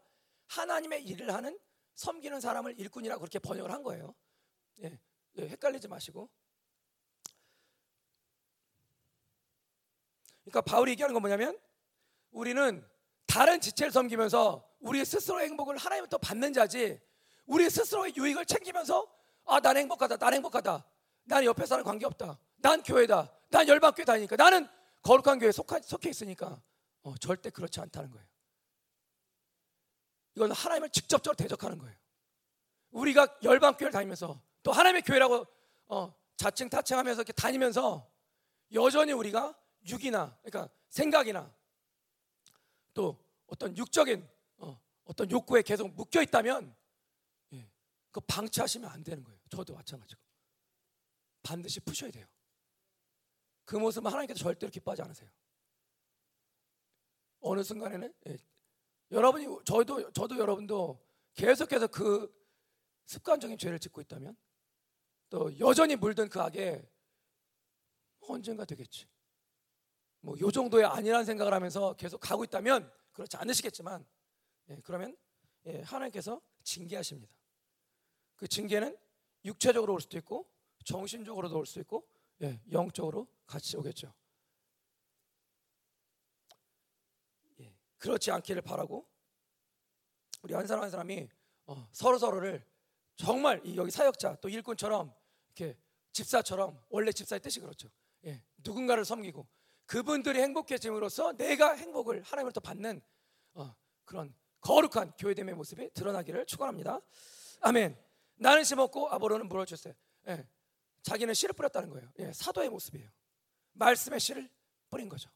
하나님의 0.47 1.03
일을 1.03 1.33
하는 1.33 1.59
섬기는 1.95 2.39
사람을 2.39 2.79
일꾼이라고 2.79 3.19
그렇게 3.19 3.39
번역을 3.39 3.71
한 3.71 3.83
거예요. 3.83 4.15
예, 4.83 4.97
예, 5.37 5.49
헷갈리지 5.49 5.89
마시고. 5.89 6.29
그러니까 10.45 10.61
바울이 10.61 10.91
얘기하는 10.91 11.13
건 11.13 11.21
뭐냐면 11.21 11.59
우리는 12.31 12.87
다른 13.25 13.59
지체를 13.59 13.91
섬기면서 13.91 14.67
우리 14.79 15.03
스스로의 15.03 15.49
행복을 15.49 15.77
하나님부터 15.77 16.17
받는 16.19 16.53
자지 16.53 17.01
우리 17.45 17.69
스스로의 17.69 18.13
유익을 18.15 18.45
챙기면서 18.45 19.11
아, 19.45 19.59
난 19.59 19.77
행복하다. 19.77 20.17
난 20.17 20.33
행복하다. 20.33 20.85
난 21.25 21.43
옆에 21.43 21.65
사람 21.65 21.83
관계없다. 21.83 22.39
난 22.57 22.81
교회다. 22.83 23.31
난 23.49 23.67
열방교회 23.67 24.05
다니니까. 24.05 24.35
나는 24.35 24.67
거룩한 25.03 25.39
교회에 25.39 25.51
속하, 25.51 25.79
속해 25.79 26.09
있으니까. 26.09 26.61
어, 27.03 27.15
절대 27.17 27.51
그렇지 27.51 27.79
않다는 27.79 28.09
거예요. 28.09 28.25
이건 30.35 30.51
하나님을 30.51 30.89
직접적으로 30.89 31.35
대적하는 31.35 31.77
거예요. 31.77 31.95
우리가 32.91 33.37
열방교회를 33.43 33.91
다니면서 33.91 34.41
또 34.63 34.71
하나님의 34.71 35.03
교회라고 35.03 35.45
어, 35.87 36.13
자칭 36.37 36.69
타칭하면서 36.69 37.21
이렇게 37.21 37.33
다니면서 37.33 38.09
여전히 38.73 39.13
우리가 39.13 39.55
육이나 39.85 40.37
그러니까 40.41 40.73
생각이나 40.89 41.53
또 42.93 43.23
어떤 43.47 43.75
육적인 43.77 44.27
어, 44.57 44.79
떤 45.15 45.29
욕구에 45.29 45.61
계속 45.61 45.93
묶여 45.93 46.21
있다면 46.21 46.75
예, 47.53 47.69
그 48.11 48.19
방치하시면 48.21 48.89
안 48.89 49.03
되는 49.03 49.23
거예요. 49.23 49.39
저도 49.49 49.75
마찬가지고 49.75 50.21
반드시 51.43 51.79
푸셔야 51.79 52.09
돼요. 52.09 52.25
그 53.65 53.75
모습은 53.75 54.09
하나님께서 54.11 54.39
절대로 54.39 54.71
기뻐하지 54.71 55.03
않으세요. 55.03 55.29
어느 57.41 57.61
순간에는 57.61 58.13
예, 58.27 58.37
여러분이 59.11 59.45
저도 59.65 60.11
저도 60.11 60.37
여러분도 60.37 61.05
계속해서 61.35 61.87
그 61.87 62.33
습관적인 63.05 63.57
죄를 63.57 63.77
짓고 63.79 64.01
있다면 64.01 64.35
또 65.29 65.57
여전히 65.59 65.95
물든 65.95 66.29
그 66.29 66.41
악에 66.41 66.89
언젠가 68.21 68.65
되겠지. 68.65 69.07
뭐 70.25 70.35
요 70.41 70.49
정도의 70.51 70.85
아니라는 70.85 71.23
생각을 71.23 71.53
하면서 71.53 71.93
계속 71.93 72.19
가고 72.19 72.43
있다면 72.43 72.91
그렇지 73.13 73.37
않으시겠지만 73.37 74.05
예, 74.69 74.81
그러면 74.83 75.15
예, 75.67 75.81
하나님께서 75.81 76.41
징계하십니다. 76.63 77.33
그 78.35 78.47
징계는 78.47 78.97
육체적으로 79.45 79.93
올 79.93 80.01
수도 80.01 80.17
있고 80.17 80.49
정신적으로도 80.83 81.57
올 81.59 81.65
수도 81.67 81.79
있고 81.81 82.07
예, 82.41 82.59
영적으로 82.71 83.27
같이 83.45 83.77
오겠죠. 83.77 84.11
예, 87.59 87.75
그렇지 87.97 88.31
않기를 88.31 88.63
바라고 88.63 89.07
우리 90.41 90.55
한 90.55 90.65
사람 90.65 90.83
한 90.83 90.89
사람이 90.89 91.29
어, 91.67 91.87
서로 91.91 92.17
서로를 92.17 92.65
정말 93.15 93.61
여기 93.75 93.91
사역자 93.91 94.37
또 94.41 94.49
일꾼처럼 94.49 95.13
이렇게 95.55 95.77
집사처럼 96.11 96.83
원래 96.89 97.11
집사의 97.11 97.39
뜻이 97.41 97.59
그렇죠. 97.59 97.89
예, 98.25 98.43
누군가를 98.57 99.05
섬기고 99.05 99.47
그분들이 99.85 100.41
행복해짐으로써 100.41 101.33
내가 101.33 101.73
행복을 101.73 102.21
하나님으로부터 102.23 102.59
받는 102.59 103.01
어, 103.53 103.75
그런 104.03 104.33
거룩한 104.61 105.13
교회됨의 105.17 105.55
모습이 105.55 105.91
드러나기를 105.93 106.45
축원합니다. 106.45 106.99
아멘. 107.61 107.97
나는 108.35 108.63
심었고 108.63 109.09
아보로는 109.09 109.47
물어줬어요. 109.47 109.93
예, 110.27 110.47
자기는 111.03 111.33
씨를 111.33 111.53
뿌렸다는 111.53 111.89
거예요. 111.89 112.11
예, 112.19 112.33
사도의 112.33 112.69
모습이에요. 112.69 113.09
말씀의 113.73 114.19
씨를 114.19 114.49
뿌린 114.89 115.07
거죠. 115.07 115.29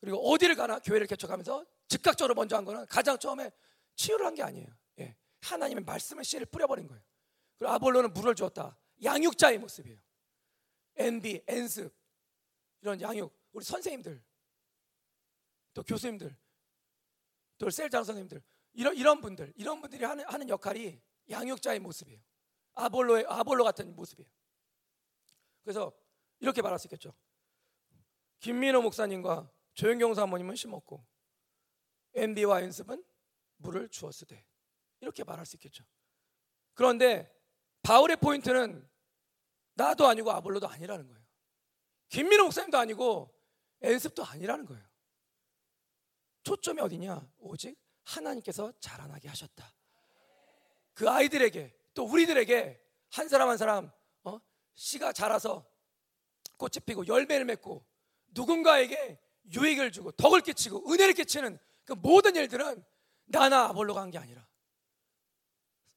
그리고 0.00 0.18
어디를 0.30 0.54
가나 0.56 0.78
교회를 0.80 1.06
개척하면서 1.06 1.64
즉각적으로 1.88 2.34
먼저 2.34 2.56
한 2.56 2.64
거는 2.64 2.86
가장 2.86 3.18
처음에 3.18 3.50
치유를 3.96 4.26
한 4.26 4.34
게 4.34 4.42
아니에요. 4.42 4.66
예. 5.00 5.16
하나님의 5.42 5.84
말씀의 5.84 6.24
씨를 6.24 6.46
뿌려버린 6.46 6.86
거예요. 6.88 7.02
그리고 7.58 7.72
아볼로는 7.72 8.12
물을 8.14 8.34
주었다. 8.34 8.76
양육자의 9.02 9.58
모습이에요. 9.58 9.98
NB, 10.96 11.42
엔습 11.46 11.94
이런 12.82 13.00
양육 13.00 13.32
우리 13.52 13.64
선생님들 13.64 14.22
또 15.74 15.82
교수님들 15.82 16.36
또 17.58 17.70
셀장 17.70 18.04
선생님들 18.04 18.42
이런 18.72 18.96
이런 18.96 19.20
분들 19.20 19.52
이런 19.56 19.80
분들이 19.80 20.04
하는 20.04 20.24
하는 20.26 20.48
역할이 20.48 21.00
양육자의 21.28 21.78
모습이에요. 21.80 22.20
아볼로의 22.74 23.26
아볼로 23.28 23.64
같은 23.64 23.94
모습이에요. 23.94 24.30
그래서 25.62 25.92
이렇게 26.38 26.62
말할 26.62 26.78
수 26.78 26.86
있겠죠. 26.86 27.14
김민호 28.40 28.82
목사님과 28.82 29.50
조영경 29.74 30.14
사모님은 30.14 30.56
심었고 30.56 31.04
MB와 32.14 32.62
연습은 32.62 33.04
물을 33.56 33.88
주었으되 33.88 34.44
이렇게 35.00 35.24
말할 35.24 35.44
수 35.46 35.56
있겠죠. 35.56 35.84
그런데 36.74 37.30
바울의 37.82 38.16
포인트는 38.16 38.88
나도 39.74 40.06
아니고 40.06 40.30
아볼로도 40.30 40.68
아니라는 40.68 41.06
거예요. 41.06 41.20
김민호 42.08 42.44
목사님도 42.44 42.78
아니고 42.78 43.32
연습도 43.82 44.24
아니라는 44.24 44.64
거예요. 44.66 44.84
초점이 46.42 46.80
어디냐? 46.80 47.30
오직 47.38 47.78
하나님께서 48.04 48.72
자라나게 48.80 49.28
하셨다. 49.28 49.74
그 50.94 51.08
아이들에게 51.08 51.76
또 51.94 52.04
우리들에게 52.04 52.80
한 53.10 53.28
사람 53.28 53.48
한 53.48 53.56
사람 53.56 53.90
어? 54.24 54.38
씨가 54.74 55.12
자라서 55.12 55.66
꽃이 56.56 56.80
피고 56.84 57.06
열매를 57.06 57.44
맺고 57.46 57.84
누군가에게 58.28 59.20
유익을 59.54 59.92
주고 59.92 60.12
덕을 60.12 60.40
끼치고 60.42 60.90
은혜를 60.92 61.14
끼치는 61.14 61.58
그 61.84 61.92
모든 61.94 62.36
일들은 62.36 62.84
나나 63.26 63.66
아볼로가 63.68 64.00
한 64.00 64.10
게 64.10 64.18
아니라 64.18 64.46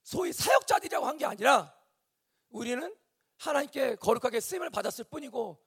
소위 0.04 0.34
사역자들이라고 0.34 1.06
한 1.06 1.18
게 1.18 1.26
아니라 1.26 1.76
우리는 2.50 2.96
하나님께 3.38 3.96
거룩하게 3.96 4.40
쓰임을 4.40 4.70
받았을 4.70 5.06
뿐이고 5.06 5.62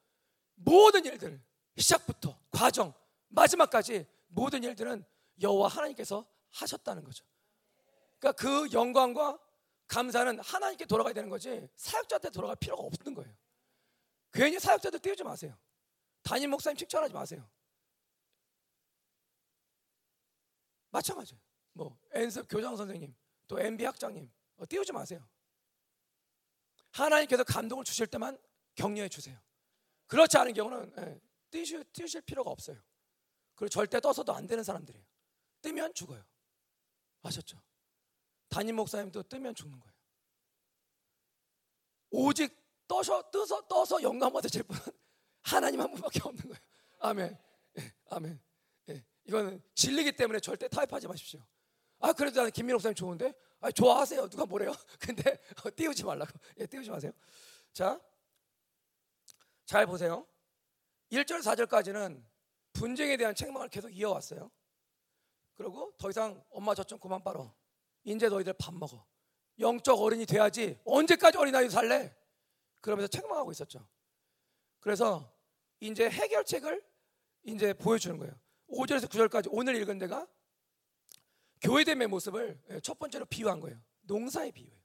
모든 0.55 1.05
일들 1.05 1.43
시작부터 1.77 2.39
과정 2.51 2.93
마지막까지 3.29 4.07
모든 4.29 4.63
일들은 4.65 5.05
여호와 5.41 5.69
하나님께서 5.69 6.27
하셨다는 6.51 7.05
거죠. 7.05 7.25
그러니까 8.19 8.33
그 8.43 8.73
영광과 8.73 9.39
감사는 9.89 10.39
하나님께 10.41 10.87
돌아가야 10.87 11.13
되는 11.15 11.29
거지 11.29 11.69
사역자한테 11.77 12.31
돌아갈 12.31 12.57
필요가 12.57 12.83
없는 12.83 13.15
거예요. 13.15 13.35
괜히 14.33 14.59
사역자들 14.59 15.01
띄우지 15.01 15.23
마세요. 15.25 15.57
담임 16.23 16.51
목사님 16.51 16.77
칭찬하지 16.77 17.15
마세요. 17.15 17.49
마찬가지예요. 20.91 21.41
뭐 21.73 21.99
엔습 22.13 22.47
교장 22.49 22.77
선생님, 22.77 23.15
또 23.47 23.61
MB 23.61 23.85
학장님 23.85 24.31
어, 24.57 24.65
띄우지 24.67 24.93
마세요. 24.93 25.27
하나님께서 26.93 27.45
감동을 27.45 27.85
주실 27.85 28.07
때만 28.07 28.39
격려해 28.75 29.09
주세요. 29.09 29.39
그렇지 30.07 30.39
않은 30.39 30.55
경우는 30.55 30.93
예, 30.99 31.21
띄우실, 31.57 31.85
띄우실 31.93 32.21
필요가 32.23 32.51
없어요. 32.51 32.77
그리고 33.55 33.71
절대 33.71 33.99
떠서도 33.99 34.35
안 34.35 34.47
되는 34.47 34.63
사람들이에요. 34.63 35.05
뜨면 35.63 35.95
죽어요. 35.95 36.23
아셨죠? 37.23 37.61
담임 38.49 38.77
목사님도 38.77 39.23
뜨면 39.25 39.55
죽는 39.55 39.81
거예요. 39.81 39.95
오직 42.11 42.55
떠서 42.87 43.31
떠서 43.31 43.67
떠서 43.67 44.03
영감 44.03 44.33
받으실 44.33 44.63
분은 44.63 44.81
하나님 45.43 45.81
한 45.81 45.91
분밖에 45.93 46.21
없는 46.23 46.43
거예요. 46.43 46.61
아멘. 47.01 47.39
예, 47.79 47.95
아멘. 48.11 48.41
예, 48.91 49.05
이거는 49.25 49.63
진리기 49.75 50.13
때문에 50.13 50.41
절대 50.41 50.69
타협하지 50.69 51.09
마십시오. 51.09 51.41
아 51.99 52.13
그래도 52.13 52.37
나는 52.41 52.51
김민호 52.53 52.77
목사님 52.77 52.95
좋은데, 52.95 53.33
아 53.61 53.71
좋아하세요. 53.71 54.29
누가 54.29 54.45
뭐래요? 54.45 54.73
근데 55.01 55.41
어, 55.65 55.71
띄우지 55.75 56.05
말라고. 56.05 56.31
예, 56.59 56.67
띄우지 56.67 56.91
마세요. 56.91 57.13
자, 57.73 58.01
잘 59.65 59.87
보세요. 59.87 60.27
1절 61.13 61.41
4절까지는 61.43 62.25
분쟁에 62.73 63.17
대한 63.17 63.35
책망을 63.35 63.69
계속 63.69 63.91
이어왔어요. 63.91 64.51
그리고 65.55 65.93
더 65.99 66.11
이상 66.11 66.43
엄마 66.51 66.75
젖좀 66.75 66.99
그만 66.99 67.23
빨어. 67.23 67.55
이제 68.05 68.29
너희들 68.29 68.53
밥 68.55 68.75
먹어. 68.75 69.07
영적 69.59 69.99
어른이 70.01 70.27
돼야지. 70.27 70.79
언제까지 70.85 71.39
어린아이 71.39 71.71
살래? 71.71 72.15
그러면서 72.81 73.09
책망하고 73.09 73.51
있었죠. 73.53 73.87
그래서 74.81 75.33
이제 75.81 76.09
해결책을 76.09 76.85
이제 77.45 77.73
보여주는 77.73 78.17
거예요. 78.19 78.35
5절에서 78.69 79.09
9절까지 79.09 79.49
오늘 79.51 79.77
읽은 79.77 79.99
데가 79.99 80.27
교회됨의 81.63 82.09
모습을 82.09 82.61
예, 82.71 82.81
첫 82.81 82.99
번째로 82.99 83.25
비유한 83.25 83.61
거예요. 83.61 83.81
농사의 84.03 84.53
비유예요. 84.53 84.77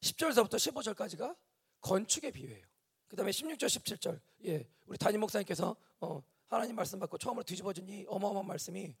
10절에서부터 0.00 0.54
15절까지가 0.56 1.36
건축의 1.80 2.32
비유예요. 2.32 2.66
그 3.12 3.16
다음에 3.16 3.30
16절, 3.30 3.66
17절. 3.66 4.18
예, 4.46 4.66
우리 4.86 4.96
담임 4.96 5.20
목사님께서 5.20 5.76
어, 6.00 6.22
하나님 6.46 6.74
말씀 6.74 6.98
받고 6.98 7.18
처음으로 7.18 7.44
뒤집어진 7.44 7.86
이 7.86 8.06
어마어마한 8.08 8.46
말씀이 8.46 8.96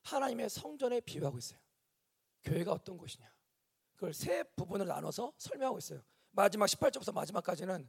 하나님의 0.00 0.48
성전에 0.48 1.00
비유하고 1.00 1.36
있어요. 1.36 1.60
교회가 2.42 2.72
어떤 2.72 2.96
곳이냐. 2.96 3.30
그걸 3.96 4.14
세 4.14 4.44
부분을 4.56 4.86
나눠서 4.86 5.34
설명하고 5.36 5.76
있어요. 5.76 6.02
마지막 6.30 6.64
18절부터 6.64 7.12
마지막까지는 7.12 7.86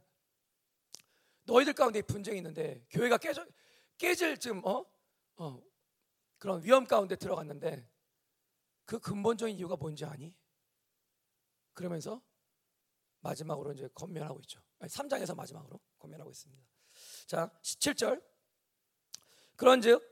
너희들 1.45 1.71
가운데 1.71 2.01
분쟁이 2.01 2.39
있는데 2.39 2.85
교회가 2.89 3.17
깨져, 3.17 3.47
깨질 3.97 4.37
좀 4.37 4.61
어? 4.65 4.85
어, 5.37 5.63
그런 6.37 6.61
위험 6.65 6.83
가운데 6.83 7.15
들어갔는데 7.15 7.89
그 8.83 8.99
근본적인 8.99 9.55
이유가 9.55 9.77
뭔지 9.77 10.03
아니? 10.03 10.35
그러면서 11.73 12.21
마지막으로 13.21 13.71
이제 13.71 13.87
건면하고 13.93 14.41
있죠. 14.41 14.59
아니, 14.85 14.91
3장에서 14.91 15.35
마지막으로 15.35 15.79
건면하고 15.97 16.29
있습니다. 16.29 16.63
자, 17.25 17.49
17절. 17.61 18.23
그런즉 19.55 20.03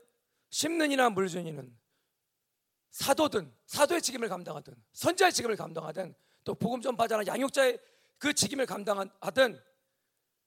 심는 0.50 0.90
이나 0.90 1.10
물준 1.10 1.46
이는 1.46 1.76
사도든 2.90 3.54
사도의 3.66 4.02
직임을 4.02 4.28
감당하든 4.28 4.74
선자의 4.92 5.32
직임을 5.32 5.56
감당하든 5.56 6.14
또 6.44 6.54
복음 6.54 6.80
전파자나 6.80 7.26
양육자의 7.26 7.78
그 8.18 8.32
직임을 8.32 8.66
감당하든 8.66 9.60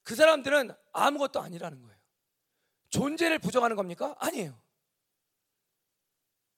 그 0.03 0.15
사람들은 0.15 0.71
아무것도 0.93 1.39
아니라는 1.41 1.81
거예요. 1.81 1.97
존재를 2.89 3.39
부정하는 3.39 3.75
겁니까? 3.75 4.15
아니에요. 4.19 4.59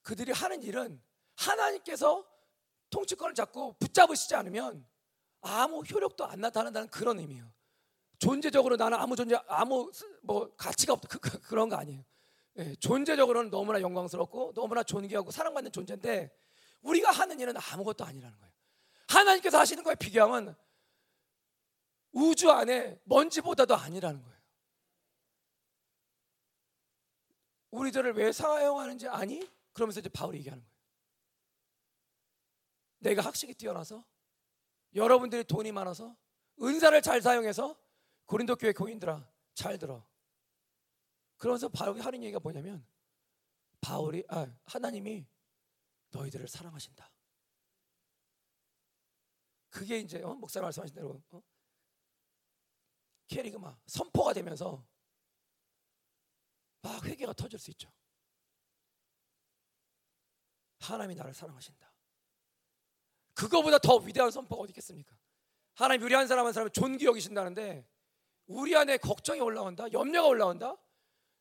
그들이 0.02 0.32
하는 0.32 0.62
일은 0.62 1.02
하나님께서 1.36 2.26
통치권을 2.90 3.34
잡고 3.34 3.74
붙잡으시지 3.74 4.34
않으면 4.34 4.86
아무 5.40 5.82
효력도 5.82 6.24
안 6.24 6.40
나타난다는 6.40 6.88
그런 6.88 7.18
의미예요. 7.18 7.59
존재적으로 8.20 8.76
나는 8.76 8.98
아무 8.98 9.16
존재 9.16 9.36
아무 9.48 9.90
뭐 10.22 10.54
가치가 10.54 10.92
없다 10.92 11.08
그, 11.08 11.18
그, 11.18 11.40
그런 11.40 11.68
거 11.68 11.76
아니에요. 11.76 12.04
예, 12.58 12.74
존재적으로는 12.76 13.50
너무나 13.50 13.80
영광스럽고 13.80 14.52
너무나 14.54 14.82
존귀하고 14.82 15.30
사랑받는 15.30 15.72
존재인데 15.72 16.30
우리가 16.82 17.10
하는 17.10 17.40
일은 17.40 17.54
아무것도 17.56 18.04
아니라는 18.04 18.38
거예요. 18.38 18.52
하나님께서 19.08 19.58
하시는 19.58 19.82
거에 19.82 19.94
비교하면 19.94 20.54
우주 22.12 22.50
안에 22.50 23.00
먼지보다도 23.04 23.74
아니라는 23.74 24.22
거예요. 24.22 24.38
우리들을 27.70 28.12
왜 28.14 28.32
사용하는지 28.32 29.08
아니? 29.08 29.48
그러면서 29.72 30.00
이제 30.00 30.10
바울이 30.10 30.38
얘기하는 30.38 30.62
거예요. 30.62 30.70
내가 32.98 33.22
학식이 33.22 33.54
뛰어나서 33.54 34.04
여러분들이 34.94 35.44
돈이 35.44 35.72
많아서 35.72 36.14
은사를 36.60 37.00
잘 37.00 37.22
사용해서 37.22 37.79
고린도 38.30 38.54
교회 38.54 38.72
교인들아 38.72 39.28
잘 39.54 39.76
들어. 39.76 40.06
그러면서 41.36 41.68
바울이 41.68 42.00
하는 42.00 42.22
얘기가 42.22 42.38
뭐냐면 42.38 42.86
바울이 43.80 44.22
아, 44.28 44.46
하나님이 44.66 45.26
너희들을 46.10 46.46
사랑하신다. 46.46 47.10
그게 49.68 49.98
이제 49.98 50.22
어? 50.22 50.36
목사 50.36 50.60
말씀하신 50.60 50.94
대로 50.94 51.20
어? 51.32 51.42
캐리그마 53.26 53.76
선포가 53.86 54.32
되면서 54.32 54.86
막 56.82 57.04
회개가 57.04 57.32
터질 57.32 57.58
수 57.58 57.72
있죠. 57.72 57.92
하나님이 60.78 61.16
나를 61.16 61.34
사랑하신다. 61.34 61.92
그거보다 63.34 63.78
더 63.78 63.96
위대한 63.96 64.30
선포가 64.30 64.62
어디 64.62 64.70
있겠습니까? 64.70 65.18
하나님 65.74 66.04
우리 66.04 66.14
한 66.14 66.28
사람 66.28 66.46
한 66.46 66.52
사람을 66.52 66.70
존귀 66.70 67.06
여기신다는데 67.06 67.88
우리 68.50 68.74
안에 68.74 68.96
걱정이 68.96 69.40
올라온다, 69.40 69.90
염려가 69.92 70.26
올라온다. 70.26 70.76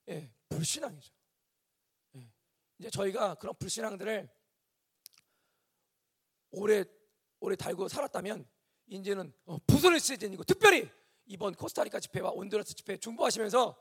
예, 0.10 0.32
불신앙이죠. 0.48 1.12
예. 2.18 2.32
이제 2.78 2.90
저희가 2.92 3.34
그런 3.36 3.56
불신앙들을 3.56 4.30
오래 6.52 6.86
오래 7.40 7.56
달고 7.56 7.88
살았다면 7.88 8.48
이제는 8.88 9.34
어, 9.46 9.58
부서질 9.66 10.00
시즌이고 10.00 10.44
특별히 10.44 10.88
이번 11.26 11.56
코스타리카 11.56 12.00
집회와 12.00 12.30
온두라스 12.30 12.76
집회 12.76 12.96
중보하시면서 12.98 13.76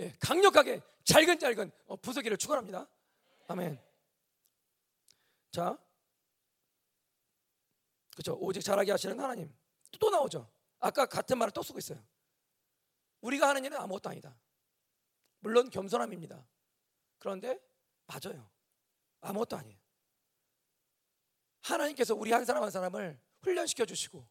예, 0.00 0.12
강력하게 0.20 0.82
잘근잘근 1.04 1.72
어, 1.86 1.96
부서기를 1.96 2.36
축원합니다. 2.36 2.86
아멘. 3.48 3.82
자, 5.52 5.78
그렇죠. 8.12 8.36
오직 8.38 8.60
잘하게 8.60 8.90
하시는 8.90 9.18
하나님 9.18 9.56
또 9.98 10.10
나오죠. 10.10 10.50
아까 10.80 11.06
같은 11.06 11.38
말을 11.38 11.50
또 11.52 11.62
쓰고 11.62 11.78
있어요. 11.78 11.98
우리가 13.24 13.48
하는 13.48 13.64
일은 13.64 13.78
아무것도 13.78 14.10
아니다. 14.10 14.36
물론 15.40 15.70
겸손함입니다. 15.70 16.46
그런데 17.18 17.58
맞아요. 18.06 18.50
아무것도 19.20 19.56
아니에요. 19.56 19.78
하나님께서 21.62 22.14
우리 22.14 22.32
한 22.32 22.44
사람 22.44 22.62
한 22.62 22.70
사람을 22.70 23.18
훈련시켜 23.40 23.86
주시고 23.86 24.26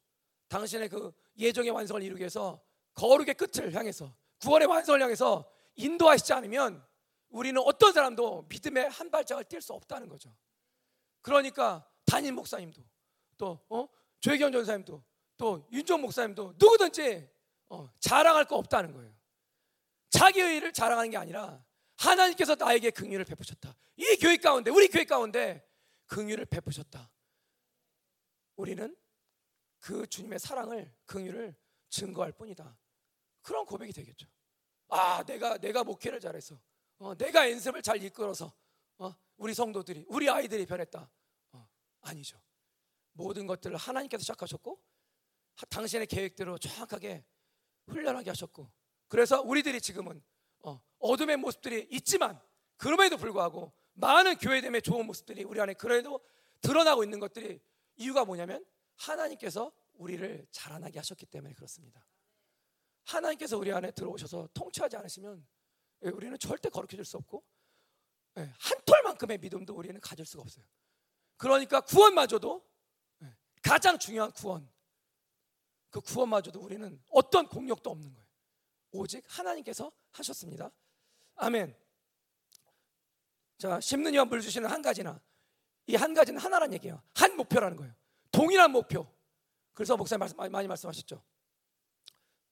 당신의 0.47 0.89
그 0.89 1.11
예정의 1.37 1.71
완성을 1.71 2.01
이루기 2.03 2.19
위해서 2.21 2.63
거룩의 2.93 3.33
끝을 3.33 3.73
향해서 3.73 4.15
구원의 4.39 4.67
완성을 4.67 5.01
향해서 5.01 5.49
인도하시지 5.75 6.31
않으면 6.33 6.85
우리는 7.29 7.59
어떤 7.65 7.91
사람도 7.91 8.45
믿음의 8.49 8.89
한 8.91 9.09
발짝을 9.09 9.45
뛸 9.45 9.59
수 9.59 9.73
없다는 9.73 10.07
거죠. 10.07 10.35
그러니까 11.21 11.89
담임 12.05 12.35
목사님도 12.35 12.83
또 13.37 13.59
어? 13.69 13.87
조혜경 14.19 14.51
전사님도 14.51 15.03
또 15.37 15.67
윤종 15.71 16.01
목사님도 16.01 16.53
누구든지 16.59 17.32
어, 17.73 17.91
자랑할 17.99 18.45
거 18.45 18.55
없다는 18.57 18.93
거예요. 18.93 19.11
자기의 20.11 20.57
일을 20.57 20.73
자랑하는 20.73 21.09
게 21.09 21.17
아니라 21.17 21.65
하나님께서 21.97 22.53
나에게 22.53 22.91
긍휼을 22.91 23.25
베푸셨다. 23.25 23.75
이 23.95 24.15
교회 24.17 24.37
가운데 24.37 24.69
우리 24.69 24.87
교회 24.87 25.05
가운데 25.05 25.67
긍휼을 26.05 26.45
베푸셨다. 26.45 27.11
우리는 28.57 28.95
그 29.79 30.05
주님의 30.05 30.37
사랑을 30.37 30.95
긍휼을 31.05 31.55
증거할 31.89 32.31
뿐이다. 32.33 32.77
그런 33.41 33.65
고백이 33.65 33.91
되겠죠. 33.91 34.27
아, 34.89 35.23
내가 35.23 35.57
내가 35.57 35.83
목회를 35.83 36.19
잘해서, 36.19 36.61
어, 36.99 37.15
내가 37.17 37.49
연습을 37.49 37.81
잘 37.81 38.01
이끌어서, 38.03 38.53
어, 38.99 39.15
우리 39.37 39.55
성도들이, 39.55 40.05
우리 40.09 40.29
아이들이 40.29 40.67
변했다. 40.67 41.09
어, 41.53 41.69
아니죠. 42.01 42.39
모든 43.13 43.47
것들을 43.47 43.75
하나님께서 43.75 44.21
시작하셨고, 44.21 44.79
당신의 45.69 46.05
계획대로 46.05 46.59
정확하게 46.59 47.25
훈련하게 47.87 48.29
하셨고, 48.31 48.71
그래서 49.07 49.41
우리들이 49.41 49.81
지금은 49.81 50.23
어, 50.63 50.81
어둠의 50.99 51.37
모습들이 51.37 51.87
있지만, 51.91 52.39
그럼에도 52.77 53.17
불구하고 53.17 53.73
많은 53.93 54.37
교회됨의 54.37 54.81
좋은 54.81 55.05
모습들이 55.05 55.43
우리 55.43 55.61
안에 55.61 55.73
그래도 55.73 56.19
드러나고 56.61 57.03
있는 57.03 57.19
것들이 57.19 57.61
이유가 57.95 58.25
뭐냐면 58.25 58.65
하나님께서 58.95 59.71
우리를 59.93 60.47
자라나게 60.51 60.99
하셨기 60.99 61.25
때문에 61.27 61.53
그렇습니다. 61.53 62.05
하나님께서 63.03 63.57
우리 63.57 63.71
안에 63.71 63.91
들어오셔서 63.91 64.49
통치하지 64.53 64.97
않으시면 64.97 65.45
예, 66.05 66.09
우리는 66.09 66.37
절대 66.39 66.69
거룩해질 66.69 67.05
수 67.05 67.17
없고 67.17 67.43
예, 68.37 68.41
한 68.41 68.81
톨만큼의 68.85 69.37
믿음도 69.37 69.75
우리는 69.75 69.99
가질 70.01 70.25
수가 70.25 70.41
없어요. 70.41 70.65
그러니까 71.37 71.81
구원마저도 71.81 72.65
예, 73.23 73.35
가장 73.61 73.99
중요한 73.99 74.31
구원 74.31 74.69
그 75.93 76.01
구원마저도 76.01 76.59
우리는 76.59 76.99
어떤 77.11 77.47
공력도 77.47 77.91
없는 77.91 78.11
거예요. 78.11 78.27
오직 78.93 79.23
하나님께서 79.27 79.91
하셨습니다. 80.11 80.71
아멘. 81.35 81.77
자, 83.59 83.79
심는 83.79 84.27
물 84.27 84.41
주시는 84.41 84.69
한 84.69 84.81
가지나 84.81 85.21
이 85.85 85.95
한 85.95 86.13
가지는 86.15 86.39
하나란 86.41 86.73
얘기예요. 86.73 87.03
한 87.13 87.37
목표라는 87.37 87.77
거예요. 87.77 87.93
동일한 88.31 88.71
목표. 88.71 89.07
그래서 89.73 89.95
목사님 89.95 90.19
말씀 90.19 90.35
많이 90.37 90.67
말씀하셨죠. 90.67 91.23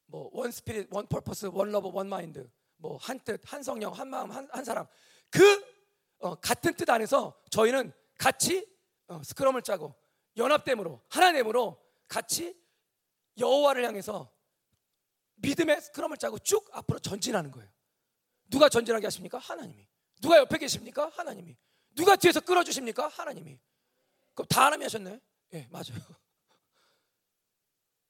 뭐 0.06 0.30
one 0.34 0.52
spirit, 0.52 0.90
one 0.92 1.08
purpose, 1.08 1.48
one 1.48 1.72
love, 1.72 1.90
one 1.92 2.08
mind. 2.10 2.48
뭐 2.78 2.98
한 2.98 3.20
뜻, 3.22 3.42
한 3.52 3.64
성령, 3.64 3.92
한 3.94 4.08
마음, 4.08 4.30
한, 4.32 4.48
한 4.52 4.64
사람. 4.64 4.86
그 5.32 5.42
어, 6.20 6.36
같은 6.36 6.76
뜻 6.76 6.88
안에서 6.90 7.42
저희는 7.50 7.92
같이 8.20 8.68
어, 9.08 9.24
스크럼을 9.24 9.64
짜고 9.64 9.96
연합됨으로 10.38 11.02
하나됨으로 11.10 11.82
같이 12.08 12.61
여호와를 13.38 13.86
향해서 13.86 14.32
믿음의 15.36 15.82
스크럼을 15.82 16.18
짜고 16.18 16.40
쭉 16.40 16.68
앞으로 16.72 17.00
전진하는 17.00 17.52
거예요. 17.52 17.70
누가 18.50 18.70
전진하게 18.70 19.08
하십니까? 19.08 19.38
하나님이. 19.38 19.88
누가 20.22 20.38
옆에 20.38 20.58
계십니까? 20.58 21.10
하나님이. 21.14 21.56
누가 21.96 22.16
뒤에서 22.16 22.40
끌어주십니까? 22.42 23.08
하나님이. 23.08 23.60
그럼 24.34 24.48
다 24.48 24.66
하나님이 24.66 24.86
하셨네. 24.86 25.20
예, 25.54 25.58
네, 25.58 25.68
맞아요. 25.72 26.00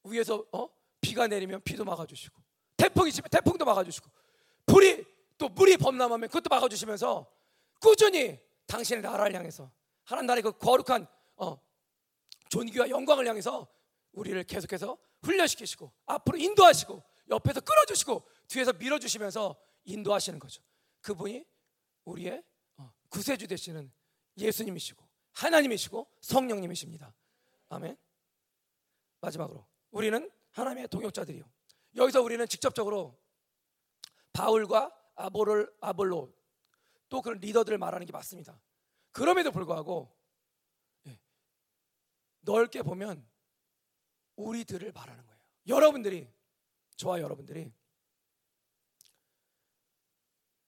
위에서 0.04 0.44
어? 0.52 0.68
비가 1.00 1.26
내리면 1.26 1.60
비도 1.62 1.84
막아주시고 1.84 2.40
태풍이 2.76 3.10
치면 3.10 3.28
태풍도 3.30 3.64
막아주시고 3.64 4.10
불이 4.66 5.04
또 5.38 5.48
물이 5.48 5.76
범람하면 5.76 6.28
그것도 6.28 6.48
막아주시면서 6.48 7.26
꾸준히 7.80 8.38
당신의 8.66 9.02
나라를 9.02 9.36
향해서 9.36 9.70
하나님 10.04 10.26
나라의 10.26 10.42
그 10.42 10.52
거룩한 10.52 11.06
어, 11.36 11.60
존귀와 12.48 12.88
영광을 12.88 13.26
향해서 13.26 13.66
우리를 14.12 14.42
계속해서 14.44 14.96
훈련시키시고 15.22 15.92
앞으로 16.06 16.38
인도하시고 16.38 17.02
옆에서 17.30 17.60
끌어주시고 17.60 18.28
뒤에서 18.48 18.72
밀어주시면서 18.72 19.56
인도하시는 19.84 20.38
거죠. 20.38 20.62
그분이 21.00 21.44
우리의 22.04 22.42
어, 22.76 22.92
구세주 23.08 23.46
되시는 23.46 23.92
예수님이시고 24.36 25.06
하나님이시고 25.32 26.10
성령님이십니다. 26.20 27.14
아멘. 27.68 27.96
마지막으로 29.20 29.66
우리는 29.90 30.30
하나님의 30.50 30.88
동역자들이요. 30.88 31.44
여기서 31.96 32.22
우리는 32.22 32.46
직접적으로 32.46 33.18
바울과 34.32 34.94
아볼을 35.14 35.72
아볼로 35.80 36.34
또 37.08 37.22
그런 37.22 37.38
리더들을 37.38 37.78
말하는 37.78 38.06
게 38.06 38.12
맞습니다. 38.12 38.60
그럼에도 39.10 39.52
불구하고 39.52 40.14
예, 41.06 41.18
넓게 42.40 42.82
보면 42.82 43.26
우리들을 44.36 44.92
말하는 44.92 45.26
거예요. 45.26 45.40
여러분들이 45.66 46.32
저와 46.96 47.20
여러분들이 47.20 47.72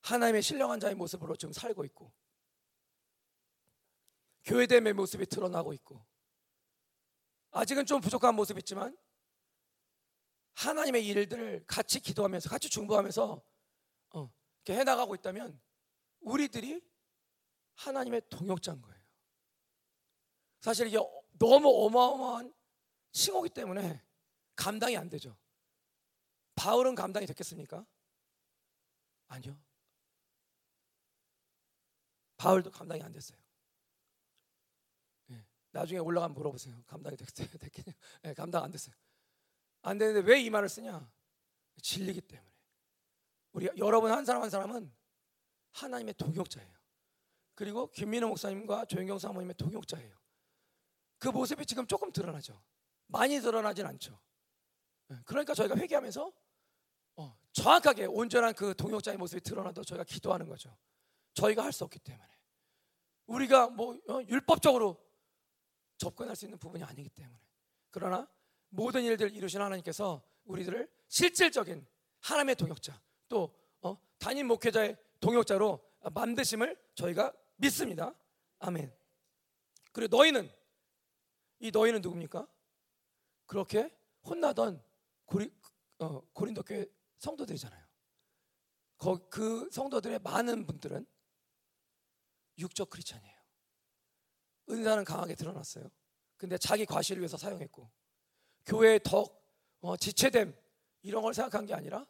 하나님의 0.03 0.43
신령한 0.43 0.81
자의 0.81 0.95
모습으로 0.95 1.37
지금 1.37 1.53
살고 1.53 1.85
있고 1.87 2.13
교회됨의 4.45 4.93
모습이 4.93 5.27
드러나고 5.27 5.73
있고 5.73 6.05
아직은 7.53 7.87
좀 7.87 8.01
부족한 8.01 8.35
모습이 8.35 8.59
있지만 8.59 8.97
하나님의 10.55 11.07
일들을 11.07 11.65
같이 11.67 12.01
기도하면서 12.01 12.49
같이 12.49 12.69
중보하면서 12.69 13.43
어, 14.11 14.33
이렇게 14.65 14.81
해나가고 14.81 15.15
있다면 15.15 15.61
우리들이 16.21 16.83
하나님의 17.75 18.23
동역자인 18.29 18.81
거예요. 18.81 19.03
사실 20.61 20.87
이게 20.87 20.99
너무 21.39 21.69
어마어마한 21.87 22.55
칭호기 23.15 23.49
때문에 23.51 24.03
감당이 24.57 24.97
안 24.97 25.09
되죠. 25.09 25.37
바울은 26.57 26.95
감당이 26.95 27.27
됐겠습니까? 27.27 27.87
아니요. 29.29 29.57
바울도 32.37 32.71
감당이 32.71 33.03
안 33.03 33.13
됐어요. 33.13 33.39
네, 35.27 35.47
나중에 35.71 36.01
올라가면 36.01 36.35
물어보세요. 36.35 36.83
감당이 36.87 37.17
됐겠냐? 37.61 37.93
네, 38.23 38.35
감당 38.35 38.63
안 38.65 38.71
됐어요. 38.71 38.95
안 39.83 39.97
되는데 39.97 40.21
왜 40.29 40.41
이 40.43 40.51
말을 40.51 40.69
쓰냐? 40.69 41.11
진리기 41.83 42.21
때문에. 42.21 42.51
우리 43.53 43.69
여러분 43.79 44.11
한 44.11 44.25
사람 44.25 44.43
한 44.43 44.51
사람은 44.51 44.93
하나님의 45.73 46.15
동역자예요. 46.15 46.75
그리고 47.55 47.91
김민호 47.93 48.29
목사님과 48.29 48.87
조영경 48.87 49.19
사모님의 49.21 49.55
동역자예요. 49.57 50.17
그 51.19 51.29
모습이 51.29 51.65
지금 51.65 51.87
조금 51.87 52.11
드러나죠. 52.13 52.61
많이 53.07 53.41
드러나진 53.41 53.87
않죠. 53.87 54.19
예, 55.11 55.17
그러니까 55.25 55.55
저희가 55.55 55.77
회개하면서 55.77 56.33
어, 57.17 57.39
정확하게 57.53 58.07
온전한 58.07 58.55
그 58.55 58.75
동역자의 58.75 59.19
모습이 59.19 59.41
드러나도 59.43 59.85
저희가 59.85 60.05
기도하는 60.05 60.49
거죠. 60.49 60.77
저희가 61.35 61.63
할 61.65 61.73
수 61.73 61.85
없기 61.85 61.99
때문에 62.01 62.29
우리가 63.27 63.69
뭐 63.71 63.95
어, 64.09 64.21
율법적으로 64.29 65.03
접근할 65.97 66.35
수 66.37 66.45
있는 66.45 66.59
부분이 66.59 66.83
아니기 66.85 67.09
때문에 67.09 67.39
그러나 67.91 68.29
모든 68.69 69.03
일들 69.05 69.35
이루신 69.35 69.61
하나님께서 69.61 70.23
우리들을 70.45 70.91
실질적인 71.09 71.87
하나님의 72.21 72.57
동역자 72.57 73.01
또 73.29 73.55
어, 73.83 73.97
단임 74.19 74.49
목회자의 74.49 74.97
동역자로 75.21 75.81
만드심을 76.13 76.77
저희가 76.95 77.33
믿습니다. 77.57 78.15
아멘. 78.59 78.93
그리고 79.93 80.17
너희는 80.17 80.51
이 81.61 81.71
너희는 81.71 82.01
누굽니까? 82.03 82.47
그렇게 83.47 83.97
혼나던 84.25 84.83
고리, 85.25 85.51
어, 85.99 86.21
고린도 86.33 86.63
교회 86.63 86.87
성도들이잖아요. 87.19 87.85
거, 88.99 89.29
그 89.29 89.69
성도들의 89.71 90.21
많은 90.21 90.67
분들은 90.67 91.07
육적 92.59 92.91
크리스천이에요. 92.91 93.35
은사는 94.71 95.05
강하게 95.05 95.35
드러났어요. 95.35 95.91
근데 96.37 96.57
자기 96.59 96.87
과실을 96.87 97.21
위해서 97.21 97.37
사용했고 97.37 97.91
교회의 98.67 99.01
덕, 99.05 99.43
어, 99.81 99.97
지체됨 99.97 100.57
이런 101.03 101.23
걸 101.23 101.35
생각한 101.35 101.67
게 101.67 101.75
아니라 101.75 102.07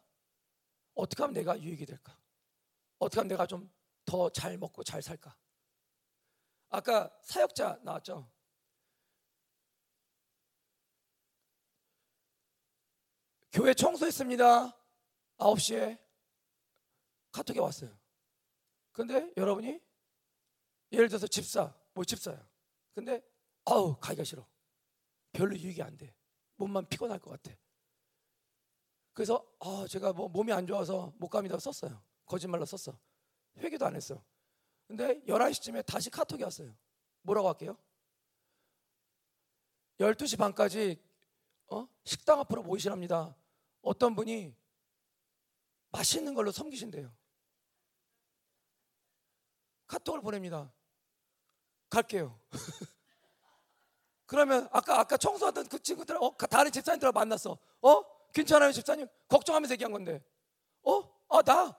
어떻게 0.95 1.23
하면 1.23 1.35
내가 1.35 1.61
유익이 1.61 1.85
될까? 1.87 2.17
어떻게 2.99 3.21
하면 3.21 3.29
내가 3.29 3.47
좀 3.47 3.73
더 4.05 4.29
잘 4.31 4.59
먹고 4.59 4.85
잘 4.85 5.01
살까? 5.03 5.35
아까 6.69 7.11
사역자 7.23 7.81
나왔죠? 7.83 8.31
교회 13.55 13.73
청소했습니다. 13.73 14.77
9시에 15.39 15.97
카톡이 17.31 17.61
왔어요. 17.61 17.97
근데 18.91 19.33
여러분이 19.37 19.81
예를 20.91 21.09
들어서 21.09 21.29
집사, 21.29 21.73
뭐 21.93 22.05
집사야. 22.05 22.45
근데 22.95 23.23
아우 23.65 23.97
가기가 24.01 24.25
싫어. 24.25 24.45
별로 25.31 25.57
유익이 25.57 25.81
안 25.83 25.97
돼. 25.97 26.13
몸만 26.57 26.89
피곤할 26.89 27.21
것 27.21 27.31
같아. 27.31 27.57
그래서 29.13 29.47
아 29.61 29.87
제가 29.89 30.13
뭐 30.13 30.29
몸이 30.29 30.53
안 30.53 30.67
좋아서 30.67 31.13
못 31.17 31.29
갑니다 31.29 31.57
썼어요. 31.57 32.03
거짓말로 32.27 32.65
썼어. 32.65 32.99
회개도 33.59 33.87
안 33.87 33.95
했어. 33.95 34.21
근데 34.89 35.21
11시쯤에 35.29 35.87
다시 35.87 36.11
카톡이 36.11 36.43
왔어요. 36.43 36.77
뭐라고 37.23 37.49
할게요? 37.49 37.79
12시 40.01 40.37
반까지 40.39 41.01
어? 41.69 41.87
식당 42.05 42.41
앞으로 42.41 42.65
모이시랍니다. 42.65 43.37
어떤 43.85 44.15
분이 44.15 44.57
맛있는 45.91 46.35
걸로 46.35 46.51
섬기신대요. 46.51 47.15
카톡을 49.87 50.23
보냅니다. 50.23 50.73
갈게요. 51.91 52.41
그러면 54.27 54.69
아까 54.73 54.99
아까 54.99 55.17
청소하던 55.17 55.69
그 55.69 55.81
친구들 55.81 56.17
어 56.17 56.35
다른 56.51 56.73
집사님들 56.73 57.13
만났어. 57.13 57.57
어 57.83 58.31
괜찮아요 58.33 58.73
집사님 58.73 59.07
걱정하면서 59.29 59.75
얘기한 59.75 59.93
건데 59.93 60.25
어아나어 60.83 61.77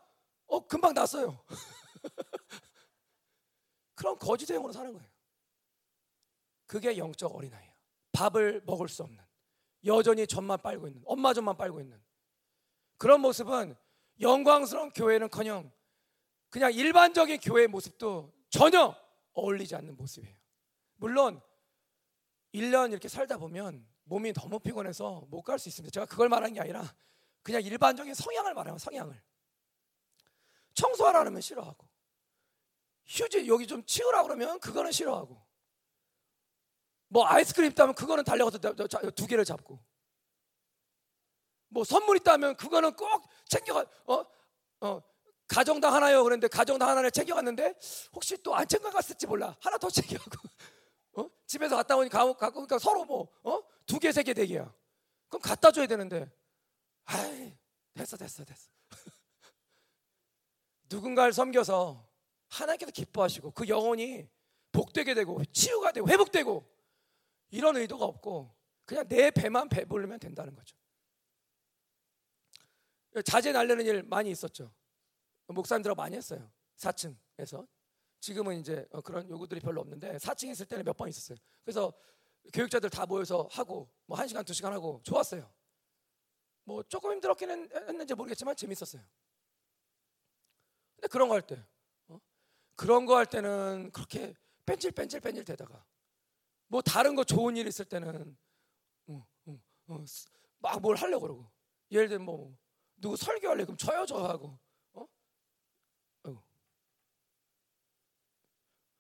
금방 0.70 0.94
났어요. 0.94 1.44
그런 3.96 4.18
거짓 4.20 4.50
행으로 4.52 4.72
사는 4.72 4.94
거예요. 4.94 5.10
그게 6.68 6.98
영적 6.98 7.36
어린아이예요. 7.36 7.74
밥을 8.12 8.62
먹을 8.66 8.88
수 8.88 9.04
없는 9.04 9.25
여전히 9.86 10.26
젖만 10.28 10.62
빨고 10.62 10.88
있는 10.88 11.02
엄마 11.06 11.34
젖만 11.34 11.58
빨고 11.58 11.80
있는 11.80 12.02
그런 12.98 13.22
모습은 13.22 13.76
영광스러운 14.20 14.92
교회는커녕 14.92 15.72
그냥 16.50 16.72
일반적인 16.74 17.40
교회의 17.42 17.68
모습도 17.68 18.34
전혀 18.50 18.96
어울리지 19.34 19.76
않는 19.76 19.96
모습이에요. 19.98 20.36
물론 20.96 21.42
1년 22.54 22.92
이렇게 22.92 23.08
살다 23.10 23.38
보면 23.38 23.86
몸이 24.06 24.32
너무 24.34 24.60
피곤해서 24.60 25.26
못 25.30 25.42
갈 25.44 25.60
수 25.60 25.68
있습니다. 25.68 25.92
제가 25.92 26.06
그걸 26.06 26.30
말하는 26.30 26.54
게 26.54 26.62
아니라 26.62 26.96
그냥 27.44 27.62
일반적인 27.62 28.14
성향을 28.14 28.54
말해요. 28.54 28.78
성향을. 28.78 29.22
청소하라 30.74 31.20
그러면 31.20 31.42
싫어하고 31.42 31.88
휴지 33.06 33.48
여기 33.48 33.68
좀 33.68 33.84
치우라 33.86 34.24
그러면 34.24 34.60
그거는 34.60 34.92
싫어하고 34.92 35.45
뭐 37.08 37.26
아이스크림 37.28 37.72
있다면 37.72 37.96
그거는 37.96 38.24
달려가서 38.24 38.58
두 39.12 39.28
개를 39.28 39.46
잡고 39.46 39.80
뭐 41.70 41.84
선물 41.84 42.18
있다면 42.18 42.56
그거는 42.58 42.96
꼭 42.96 43.28
챙겨가 43.48 43.86
어? 44.08 44.26
어 44.82 45.02
가정당 45.48 45.94
하나요 45.94 46.24
그런데 46.24 46.48
가정당 46.48 46.90
하나를 46.90 47.12
챙겨갔는데 47.12 47.76
혹시 48.14 48.42
또 48.42 48.56
안 48.56 48.68
챙겨갔을지 48.68 49.28
몰라 49.28 49.56
하나 49.62 49.78
더 49.78 49.90
챙겨가고 49.90 50.48
어? 51.18 51.30
집에서 51.48 51.76
갔다 51.76 51.96
오니 51.96 52.10
가, 52.10 52.34
갖고 52.34 52.60
오니까 52.60 52.80
서로 52.80 53.06
뭐 53.06 53.28
어? 53.44 53.62
두 53.86 54.00
개, 54.00 54.12
세 54.12 54.24
개, 54.24 54.34
네 54.34 54.46
개야. 54.48 54.74
그럼 55.30 55.42
갖다 55.42 55.72
줘야 55.72 55.86
되는데, 55.86 56.30
아이, 57.06 57.56
됐어, 57.94 58.18
됐어, 58.18 58.44
됐어. 58.44 58.70
누군가를 60.90 61.34
섬겨서 61.34 62.08
하나님께서 62.50 62.92
기뻐하시고 62.92 63.52
그 63.52 63.68
영혼이 63.68 64.28
복되게 64.72 65.14
되고 65.14 65.44
치유가 65.46 65.92
되고 65.92 66.08
회복되고 66.08 66.66
이런 67.56 67.76
의도가 67.78 68.06
없고 68.06 68.54
그냥 68.86 69.08
내 69.08 69.32
배만 69.32 69.70
배부르면 69.70 70.20
된다는 70.20 70.54
거죠. 70.56 70.76
자제 73.24 73.52
날리는 73.54 73.86
일 73.86 74.04
많이 74.04 74.30
있었죠. 74.30 74.74
목사님들하고 75.48 75.96
많이 75.98 76.18
했어요. 76.18 76.52
4층에서 76.78 77.66
지금은 78.20 78.60
이제 78.60 78.86
어, 78.92 79.02
그런 79.02 79.30
요구들이 79.30 79.62
별로 79.62 79.80
없는데 79.82 80.18
4층에 80.18 80.52
있을 80.52 80.66
때는 80.66 80.84
몇 80.84 80.98
번 80.98 81.08
있었어요. 81.08 81.38
그래서 81.64 81.94
교육자들 82.54 82.90
다 82.90 83.06
모여서 83.06 83.48
하고 83.52 83.90
뭐 84.06 84.18
1시간, 84.18 84.44
2시간 84.44 84.72
하고 84.72 85.00
좋았어요. 85.04 85.50
뭐 86.66 86.84
조금 86.84 87.12
힘들었긴 87.14 87.50
했는지 87.50 88.14
모르겠지만 88.16 88.56
재밌었어요. 88.56 89.02
근데 90.96 91.08
그런 91.08 91.28
거 91.30 91.36
할 91.36 91.42
때, 91.42 91.64
어? 92.08 92.20
그런 92.76 93.06
거 93.06 93.16
할 93.16 93.26
때는 93.28 93.92
그렇게 93.92 94.34
뺀질뺀질 94.66 95.20
뺀질 95.22 95.46
대다가 95.46 95.86
뭐 96.76 96.82
다른 96.82 97.16
거 97.16 97.24
좋은 97.24 97.56
일 97.56 97.68
있을 97.68 97.86
때는 97.86 98.38
어, 99.08 99.26
어, 99.46 99.60
어, 99.88 100.04
막뭘 100.60 100.98
하려고 100.98 101.22
그러고. 101.22 101.50
예를 101.90 102.10
들면 102.10 102.26
뭐 102.26 102.54
누구 102.98 103.16
설교할래? 103.16 103.64
그럼 103.64 103.78
저요 103.78 104.06
저 104.06 104.18
하고. 104.18 104.60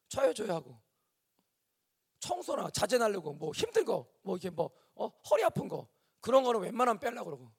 쳐여줘야 0.07 0.55
하고. 0.55 0.82
청소나 2.19 2.69
자제 2.69 2.97
날려고 2.97 3.34
뭐 3.34 3.51
힘든 3.51 3.84
거뭐 3.84 4.38
이게 4.38 4.49
뭐 4.49 4.71
어? 4.95 5.09
허리 5.30 5.43
아픈 5.43 5.67
거. 5.67 5.89
그런 6.21 6.43
거는 6.43 6.61
웬만하면 6.61 6.97
빼려고 7.01 7.26
그러고. 7.26 7.51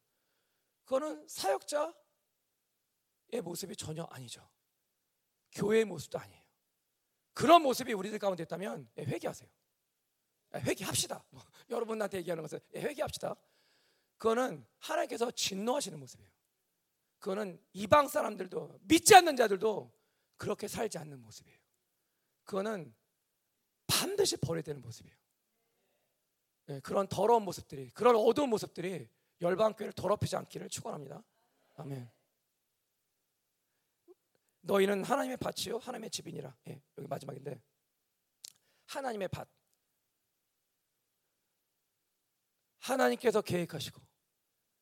그거는 0.84 1.28
사역자의 1.28 1.92
모습이 3.42 3.76
전혀 3.76 4.04
아니죠. 4.04 4.48
교회의 5.52 5.84
모습도 5.84 6.18
아니에요. 6.18 6.42
그런 7.34 7.60
모습이 7.60 7.92
우리들 7.92 8.18
가운데 8.18 8.44
있다면 8.44 8.88
예, 8.96 9.02
회개하세요. 9.02 9.50
예, 9.50 9.65
회개합시다 10.60 11.24
뭐, 11.30 11.42
여러분한테 11.70 12.18
얘기하는 12.18 12.42
것은 12.42 12.60
예, 12.74 12.80
회개합시다 12.80 13.34
그거는 14.18 14.66
하나님께서 14.78 15.30
진노하시는 15.30 15.98
모습이에요 15.98 16.30
그거는 17.18 17.60
이방 17.72 18.08
사람들도 18.08 18.80
믿지 18.82 19.14
않는 19.14 19.36
자들도 19.36 19.92
그렇게 20.36 20.68
살지 20.68 20.98
않는 20.98 21.20
모습이에요 21.20 21.58
그거는 22.44 22.94
반드시 23.86 24.36
버려야 24.36 24.62
되는 24.62 24.80
모습이에요. 24.82 25.16
네, 26.66 26.80
그런 26.80 27.06
더러운 27.06 27.44
모습들이, 27.44 27.90
그런 27.90 28.16
어두운 28.16 28.48
모습들이 28.50 29.08
열방교회를 29.40 29.92
더럽히지 29.92 30.36
않기를 30.36 30.68
축원합니다. 30.68 31.22
아멘. 31.74 32.10
너희는 34.62 35.04
하나님의 35.04 35.36
밭이요, 35.36 35.78
하나님의 35.78 36.10
집이니라. 36.10 36.56
예, 36.68 36.82
여기 36.98 37.06
마지막인데 37.06 37.62
하나님의 38.86 39.28
밭. 39.28 39.48
하나님께서 42.86 43.42
계획하시고 43.42 44.00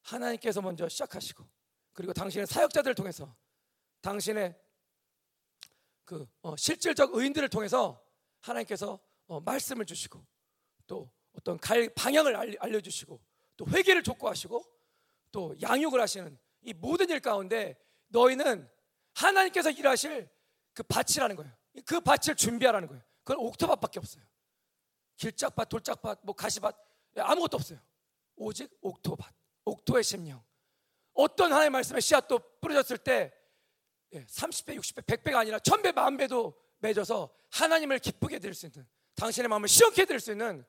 하나님께서 0.02 0.60
먼저 0.60 0.88
시작하시고 0.88 1.44
그리고 1.92 2.12
당신의 2.12 2.46
사역자들을 2.46 2.94
통해서 2.94 3.34
당신의 4.00 4.58
그 6.04 6.26
어, 6.42 6.54
실질적 6.56 7.14
의인들을 7.14 7.48
통해서 7.48 8.02
하나님께서 8.40 9.00
어, 9.26 9.40
말씀을 9.40 9.86
주시고 9.86 10.24
또 10.86 11.10
어떤 11.32 11.58
갈 11.58 11.88
방향을 11.94 12.36
알려, 12.60 12.80
주시고 12.80 13.20
또 13.56 13.66
회개를 13.68 14.02
촉구하시고 14.02 14.62
또 15.32 15.54
양육을 15.62 16.00
하시는 16.00 16.38
이 16.62 16.74
모든 16.74 17.08
일 17.08 17.20
가운데 17.20 17.78
너희는 18.08 18.68
하나님께서 19.14 19.70
일하실 19.70 20.28
그 20.74 20.82
밭이라는 20.82 21.36
거예요. 21.36 21.52
그 21.86 22.00
밭을 22.00 22.36
준비하라는 22.36 22.88
거예요. 22.88 23.02
그건 23.22 23.44
옥토밭밖에 23.46 23.98
없어요. 23.98 24.24
길짝밭, 25.16 25.68
돌짝밭, 25.68 26.20
뭐 26.22 26.34
가시밭 26.34 26.76
예, 27.16 27.20
아무것도 27.20 27.56
없어요. 27.56 27.78
오직 28.36 28.70
옥토밭, 28.80 29.34
옥토의 29.64 30.04
심령. 30.04 30.42
어떤 31.12 31.52
하나님의 31.52 31.70
말씀에 31.70 32.00
씨앗도 32.00 32.40
뿌려졌을 32.60 32.98
때 32.98 33.32
30배, 34.12 34.76
60배, 34.78 35.04
100배가 35.04 35.36
아니라 35.36 35.58
1000배, 35.58 35.94
만배도 35.94 36.54
맺어서 36.78 37.34
하나님을 37.50 37.98
기쁘게 37.98 38.38
드릴 38.38 38.54
수 38.54 38.66
있는 38.66 38.86
당신의 39.14 39.48
마음을 39.48 39.68
시원케 39.68 40.04
드릴 40.04 40.20
수 40.20 40.32
있는 40.32 40.64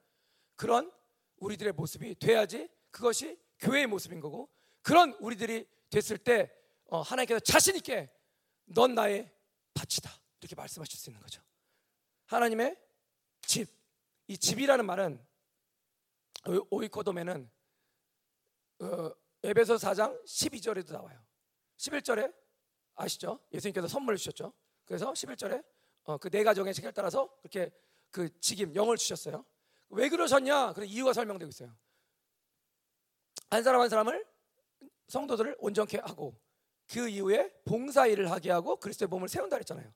그런 0.56 0.92
우리들의 1.38 1.74
모습이 1.74 2.16
돼야지 2.16 2.70
그것이 2.92 3.38
교회의 3.60 3.88
모습인 3.88 4.20
거고 4.20 4.50
그런 4.82 5.14
우리들이 5.20 5.68
됐을 5.90 6.18
때 6.18 6.52
어, 6.86 7.02
하나님께서 7.02 7.40
자신 7.40 7.76
있게 7.76 8.12
넌 8.66 8.96
나의 8.96 9.32
밭이다 9.74 10.12
이렇게 10.40 10.56
말씀하실 10.56 10.98
수 10.98 11.10
있는 11.10 11.22
거죠. 11.22 11.42
하나님의 12.28 12.78
집, 13.42 13.68
이 14.28 14.38
집이라는 14.38 14.86
말은 14.86 15.24
오이코돔에는 16.70 17.50
어, 18.80 19.12
에베소 19.44 19.76
4장 19.76 20.24
12절에도 20.26 20.94
나와요. 20.94 21.20
11절에 21.78 22.34
아시죠? 22.96 23.40
예수님께서 23.54 23.88
선물을 23.88 24.18
주셨죠. 24.18 24.54
그래서 24.86 25.12
11절에 25.14 25.64
어, 26.04 26.18
그네 26.18 26.44
가정의 26.44 26.74
책을 26.74 26.94
따라서 26.94 27.30
그렇게 27.42 27.72
그 28.12 28.40
직임 28.40 28.74
영을 28.76 28.98
주셨어요. 28.98 29.46
왜 29.90 30.10
그러셨냐? 30.10 30.74
그 30.74 30.86
이유가 30.86 31.14
설명되고 31.14 31.50
있어요. 31.50 31.76
한 33.50 33.64
사람 33.64 33.82
한 33.82 33.90
사람을 33.90 34.26
성도들을 35.08 35.56
온전케 35.60 36.00
하고 36.00 36.40
그 36.88 37.08
이후에 37.08 37.54
봉사 37.66 38.08
일을 38.08 38.32
하게 38.32 38.52
하고 38.52 38.78
그리스도의 38.78 39.08
몸을 39.08 39.28
세운다 39.28 39.56
그랬잖아요. 39.58 39.94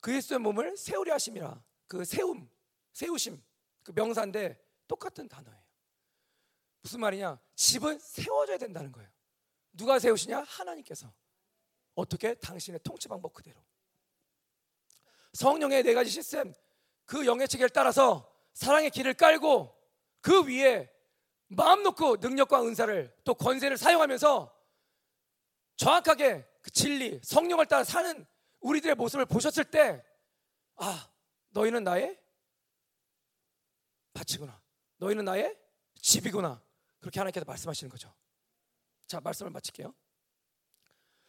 그리스도의 0.00 0.38
몸을 0.40 0.76
세우려 0.76 1.14
하심이라. 1.14 1.62
그 1.86 2.04
세움, 2.04 2.48
세우심, 2.92 3.42
그 3.82 3.92
명사인데 3.94 4.62
똑같은 4.86 5.28
단어예요. 5.28 5.67
무슨 6.82 7.00
말이냐? 7.00 7.40
집은 7.54 7.98
세워져야 7.98 8.58
된다는 8.58 8.92
거예요. 8.92 9.08
누가 9.72 9.98
세우시냐? 9.98 10.42
하나님께서. 10.42 11.12
어떻게? 11.94 12.34
당신의 12.34 12.80
통치 12.82 13.08
방법 13.08 13.32
그대로. 13.32 13.60
성령의 15.32 15.82
네 15.82 15.94
가지 15.94 16.10
시스템, 16.10 16.52
그 17.04 17.26
영의 17.26 17.48
체계를 17.48 17.70
따라서 17.70 18.32
사랑의 18.54 18.90
길을 18.90 19.14
깔고 19.14 19.76
그 20.20 20.44
위에 20.44 20.92
마음 21.48 21.82
놓고 21.82 22.16
능력과 22.16 22.62
은사를 22.62 23.16
또 23.24 23.34
권세를 23.34 23.76
사용하면서 23.76 24.54
정확하게 25.76 26.46
그 26.60 26.70
진리, 26.70 27.20
성령을 27.22 27.66
따라 27.66 27.84
사는 27.84 28.26
우리들의 28.60 28.96
모습을 28.96 29.26
보셨을 29.26 29.64
때, 29.64 30.04
아, 30.76 31.10
너희는 31.50 31.84
나의 31.84 32.20
밭이구나. 34.12 34.60
너희는 34.96 35.24
나의 35.24 35.56
집이구나. 36.00 36.60
그렇게 37.00 37.20
하나님께서 37.20 37.44
말씀하시는 37.46 37.90
거죠. 37.90 38.12
자, 39.06 39.20
말씀을 39.20 39.50
마칠게요. 39.50 39.94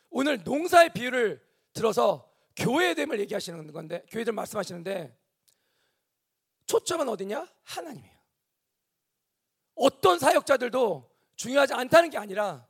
오늘 0.09 0.43
농사의 0.43 0.93
비유를 0.93 1.45
들어서 1.73 2.29
교회됨을 2.55 3.19
얘기하시는 3.21 3.71
건데, 3.71 4.05
교회들 4.09 4.33
말씀하시는데, 4.33 5.17
초점은 6.65 7.07
어디냐? 7.09 7.47
하나님이에요. 7.63 8.19
어떤 9.75 10.19
사역자들도 10.19 11.09
중요하지 11.35 11.73
않다는 11.73 12.09
게 12.09 12.17
아니라, 12.17 12.67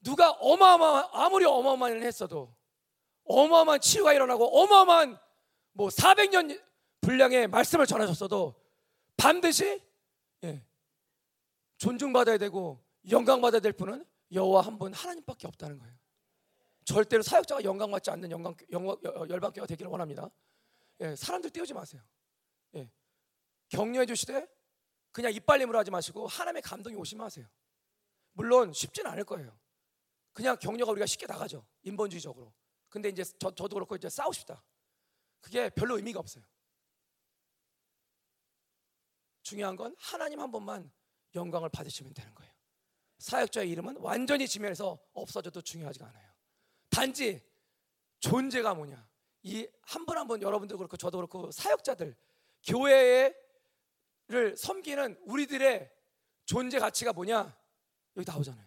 누가 0.00 0.30
어마어마, 0.30 1.10
아무리 1.12 1.44
어마어마한 1.44 1.96
일을 1.96 2.06
했어도, 2.06 2.56
어마어마한 3.24 3.80
치유가 3.80 4.12
일어나고, 4.12 4.46
어마어마한 4.62 5.18
뭐 5.72 5.88
400년 5.88 6.60
분량의 7.00 7.48
말씀을 7.48 7.86
전하셨어도, 7.86 8.54
반드시, 9.16 9.82
예, 10.44 10.64
존중받아야 11.82 12.38
되고, 12.38 12.80
영광받아야 13.10 13.60
될 13.60 13.72
분은 13.72 14.06
여호와 14.30 14.62
한 14.62 14.78
분 14.78 14.94
하나님밖에 14.94 15.48
없다는 15.48 15.78
거예요. 15.80 15.92
절대로 16.84 17.22
사역자가 17.24 17.64
영광받지 17.64 18.08
않는 18.12 18.30
영광, 18.30 18.54
영광 18.70 18.96
열방교가 19.28 19.66
되기를 19.66 19.90
원합니다. 19.90 20.30
예, 21.00 21.16
사람들 21.16 21.50
띄우지 21.50 21.74
마세요. 21.74 22.00
예, 22.76 22.88
격려해 23.68 24.06
주시되 24.06 24.46
그냥 25.10 25.32
이빨림으로 25.32 25.76
하지 25.76 25.90
마시고 25.90 26.28
하나님의 26.28 26.62
감동이 26.62 26.94
오시면 26.94 27.26
하세요. 27.26 27.48
물론 28.34 28.72
쉽지는 28.72 29.10
않을 29.10 29.24
거예요. 29.24 29.58
그냥 30.32 30.56
격려가 30.58 30.92
우리가 30.92 31.06
쉽게 31.06 31.26
나가죠. 31.26 31.66
인본주의적으로. 31.82 32.54
근데 32.88 33.08
이제 33.08 33.24
저, 33.40 33.50
저도 33.52 33.74
그렇고 33.74 33.96
이제 33.96 34.08
싸우고 34.08 34.32
싶다. 34.32 34.62
그게 35.40 35.68
별로 35.70 35.96
의미가 35.96 36.20
없어요. 36.20 36.44
중요한 39.42 39.74
건 39.74 39.96
하나님 39.98 40.38
한 40.38 40.50
번만 40.52 40.90
영광을 41.34 41.68
받으시면 41.68 42.14
되는 42.14 42.34
거예요. 42.34 42.52
사역자의 43.18 43.70
이름은 43.70 43.96
완전히 43.98 44.48
지면에서 44.48 44.98
없어져도 45.12 45.60
중요하지가 45.62 46.06
않아요. 46.06 46.30
단지 46.90 47.40
존재가 48.20 48.74
뭐냐? 48.74 49.08
이 49.44 49.66
한 49.82 50.06
분 50.06 50.16
한 50.18 50.26
분 50.28 50.40
여러분도 50.42 50.76
그렇고 50.78 50.96
저도 50.96 51.18
그렇고 51.18 51.50
사역자들 51.50 52.16
교회를 52.64 54.56
섬기는 54.56 55.18
우리들의 55.26 55.90
존재 56.44 56.78
가치가 56.78 57.12
뭐냐? 57.12 57.56
여기 58.16 58.30
나오잖아요. 58.30 58.66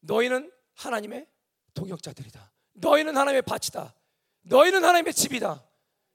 너희는 0.00 0.52
하나님의 0.74 1.26
동역자들이다. 1.74 2.52
너희는 2.74 3.16
하나님의 3.16 3.42
밭이다. 3.42 3.94
너희는 4.42 4.84
하나님의 4.84 5.12
집이다. 5.14 5.64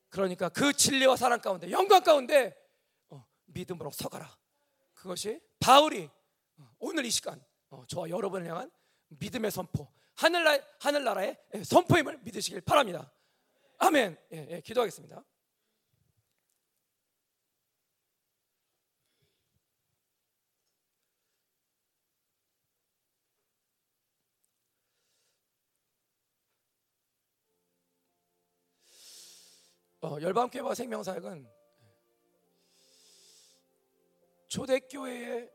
그러니까 0.10 0.50
그 0.50 0.74
진리와 0.74 1.16
사랑 1.18 1.40
가운데 1.42 1.70
영광 1.72 2.04
가운데 2.04 2.56
어, 3.10 3.26
믿음으로 3.46 3.92
서가라. 3.92 4.36
그것이 5.06 5.40
바울이 5.60 6.10
어, 6.58 6.76
오늘 6.80 7.06
이 7.06 7.12
시간 7.12 7.40
어, 7.70 7.86
저와 7.86 8.10
여러분을 8.10 8.50
향한 8.50 8.72
믿음의 9.10 9.52
선포, 9.52 9.88
하늘나, 10.16 10.60
하늘나라의 10.80 11.38
예, 11.54 11.64
선포임을 11.64 12.22
믿으시길 12.24 12.62
바랍니다. 12.62 13.14
아멘. 13.78 14.18
예, 14.34 14.48
예, 14.50 14.62
기도하겠습니다. 14.62 15.24
어, 30.02 30.18
열방교회와 30.20 30.74
생명사역은 30.74 31.65
초대교회의 34.56 35.52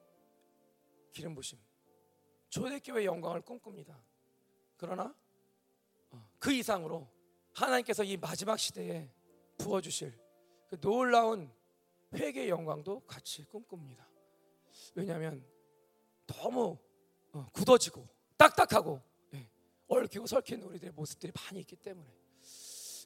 기름 1.10 1.34
부심, 1.34 1.58
초대교회의 2.50 3.06
영광을 3.06 3.40
꿈꿉니다. 3.40 3.98
그러나 4.76 5.14
어, 6.10 6.30
그 6.38 6.52
이상으로 6.52 7.08
하나님께서 7.54 8.04
이 8.04 8.18
마지막 8.18 8.58
시대에 8.58 9.10
부어주실 9.56 10.12
그 10.68 10.78
놀라운 10.80 11.50
회개의 12.12 12.50
영광도 12.50 13.00
같이 13.06 13.42
꿈꿉니다. 13.44 14.06
왜냐하면 14.94 15.46
너무 16.26 16.76
어, 17.32 17.46
굳어지고 17.54 18.06
딱딱하고 18.36 19.00
예, 19.32 19.48
얽히고 19.88 20.26
설킨 20.26 20.60
우리들의 20.60 20.92
모습들이 20.92 21.32
많이 21.34 21.60
있기 21.60 21.76
때문에 21.76 22.14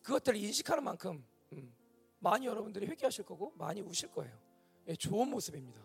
그것들을 0.03 0.41
인식하는 0.41 0.83
만큼 0.83 1.25
음, 1.53 1.73
많이 2.19 2.47
여러분들이 2.47 2.85
회개하실 2.87 3.25
거고 3.25 3.53
많이 3.57 3.81
우실 3.81 4.11
거예요. 4.11 4.54
예, 4.89 4.95
좋은 4.97 5.29
모습입니다. 5.29 5.81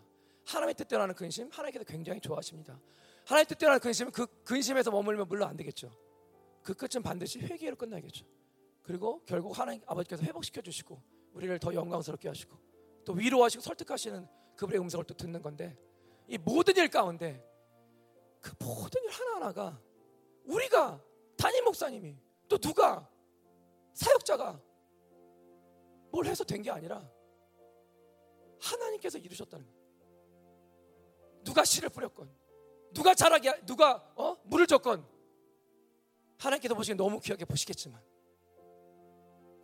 하나님의 0.45 0.75
뜻대로 0.75 1.03
하는 1.03 1.15
근심 1.15 1.49
하나님께서 1.51 1.85
굉장히 1.85 2.19
좋아하십니다. 2.19 2.79
하나님의 3.25 3.45
뜻대로 3.45 3.71
하는 3.71 3.79
근심은 3.79 4.11
그 4.11 4.25
근심에서 4.43 4.91
머물면 4.91 5.27
물론 5.27 5.47
안 5.49 5.55
되겠죠. 5.57 5.91
그 6.63 6.73
끝은 6.73 7.03
반드시 7.03 7.39
회개로 7.39 7.75
끝나겠죠. 7.75 8.25
그리고 8.83 9.21
결국 9.25 9.57
하나님 9.57 9.81
아버지께서 9.85 10.23
회복시켜 10.23 10.61
주시고 10.61 11.01
우리를 11.33 11.59
더 11.59 11.73
영광스럽게 11.73 12.27
하시고 12.27 12.57
또 13.05 13.13
위로하시고 13.13 13.61
설득하시는 13.61 14.27
그분의 14.55 14.81
음성을 14.81 15.05
또 15.05 15.13
듣는 15.13 15.41
건데 15.41 15.77
이 16.27 16.37
모든 16.37 16.75
일 16.77 16.89
가운데 16.89 17.43
그 18.41 18.51
모든 18.59 19.03
일 19.03 19.09
하나하나가 19.11 19.79
우리가 20.45 21.01
담임 21.37 21.63
목사님이 21.65 22.17
또 22.47 22.57
누가 22.57 23.07
사역자가 23.93 24.59
뭘 26.11 26.25
해서 26.25 26.43
된 26.43 26.61
게 26.63 26.71
아니라 26.71 27.07
하나님께서 28.61 29.17
이루셨다는 29.17 29.65
거예요. 29.65 29.79
누가 31.43 31.63
씨를 31.63 31.89
뿌렸건, 31.89 32.29
누가 32.93 33.13
자라게, 33.13 33.65
누가 33.65 34.11
어? 34.15 34.37
물을 34.43 34.67
줬건, 34.67 35.05
하나님께서 36.37 36.75
보시기엔 36.75 36.97
너무 36.97 37.19
귀하게 37.19 37.45
보시겠지만, 37.45 38.01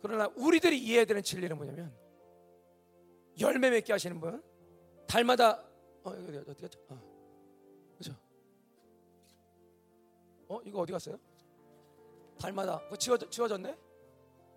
그러나 0.02 0.28
우리들이 0.36 0.78
이해해야 0.78 1.04
되는 1.04 1.22
진리는 1.22 1.56
뭐냐면 1.56 1.94
열매 3.40 3.70
맺게 3.70 3.92
하시는 3.92 4.18
분, 4.20 4.42
달마다 5.06 5.62
어 6.02 6.10
어디 6.10 6.60
갔죠? 6.60 6.78
어, 6.88 7.94
그죠? 7.98 8.14
어 10.48 10.60
이거 10.64 10.80
어디 10.80 10.92
갔어요? 10.92 11.18
달마다 12.38 12.78
그거 12.84 12.96
지워 12.96 13.16
지워졌네? 13.16 13.76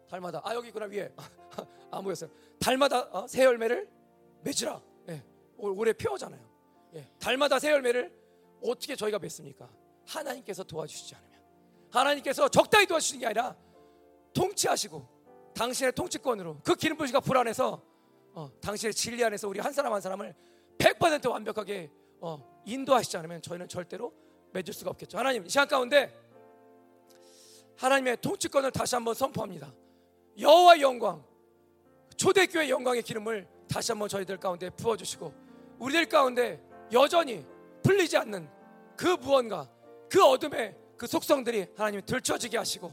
달마다 0.09 0.41
아 0.43 0.53
여기 0.53 0.67
있구나 0.67 0.85
위에 0.85 1.13
안 1.91 2.03
보였어요. 2.03 2.29
달마다 2.59 3.09
어, 3.11 3.27
새 3.27 3.43
열매를 3.45 3.89
맺으라. 4.41 4.81
예, 5.09 5.23
올해 5.57 5.93
표어잖아요. 5.93 6.41
예, 6.95 7.07
달마다 7.19 7.59
새 7.59 7.71
열매를 7.71 8.11
어떻게 8.63 8.95
저희가 8.95 9.19
맺습니까? 9.19 9.69
하나님께서 10.05 10.63
도와주시지 10.63 11.15
않으면 11.15 11.39
하나님께서 11.91 12.49
적당히 12.49 12.85
도와주시는 12.85 13.19
게 13.19 13.25
아니라 13.27 13.55
통치하시고 14.33 15.07
당신의 15.55 15.93
통치권으로 15.93 16.61
그 16.63 16.75
기름 16.75 16.97
부시가 16.97 17.19
불안해서 17.19 17.81
어, 18.33 18.49
당신의 18.61 18.93
진리 18.93 19.23
안에서 19.23 19.47
우리 19.47 19.59
한 19.59 19.73
사람 19.73 19.93
한 19.93 20.01
사람을 20.01 20.35
100% 20.77 21.29
완벽하게 21.29 21.91
어, 22.21 22.61
인도하시지 22.65 23.17
않으면 23.17 23.41
저희는 23.41 23.67
절대로 23.67 24.13
맺을 24.51 24.73
수가 24.73 24.91
없겠죠. 24.91 25.17
하나님 25.17 25.45
이 25.45 25.49
시간 25.49 25.67
가운데 25.67 26.15
하나님의 27.77 28.17
통치권을 28.21 28.71
다시 28.71 28.95
한번 28.95 29.13
선포합니다. 29.13 29.73
여호와 30.37 30.79
영광, 30.81 31.23
초대교회 32.17 32.69
영광의 32.69 33.03
기름을 33.03 33.47
다시 33.71 33.91
한번 33.91 34.09
저희들 34.09 34.37
가운데 34.37 34.69
부어주시고 34.71 35.33
우리들 35.79 36.07
가운데 36.07 36.61
여전히 36.91 37.45
풀리지 37.83 38.17
않는 38.17 38.49
그 38.97 39.05
무언가, 39.21 39.69
그 40.09 40.23
어둠의 40.23 40.75
그 40.97 41.07
속성들이 41.07 41.67
하나님 41.77 42.01
들춰지게 42.05 42.57
하시고 42.57 42.91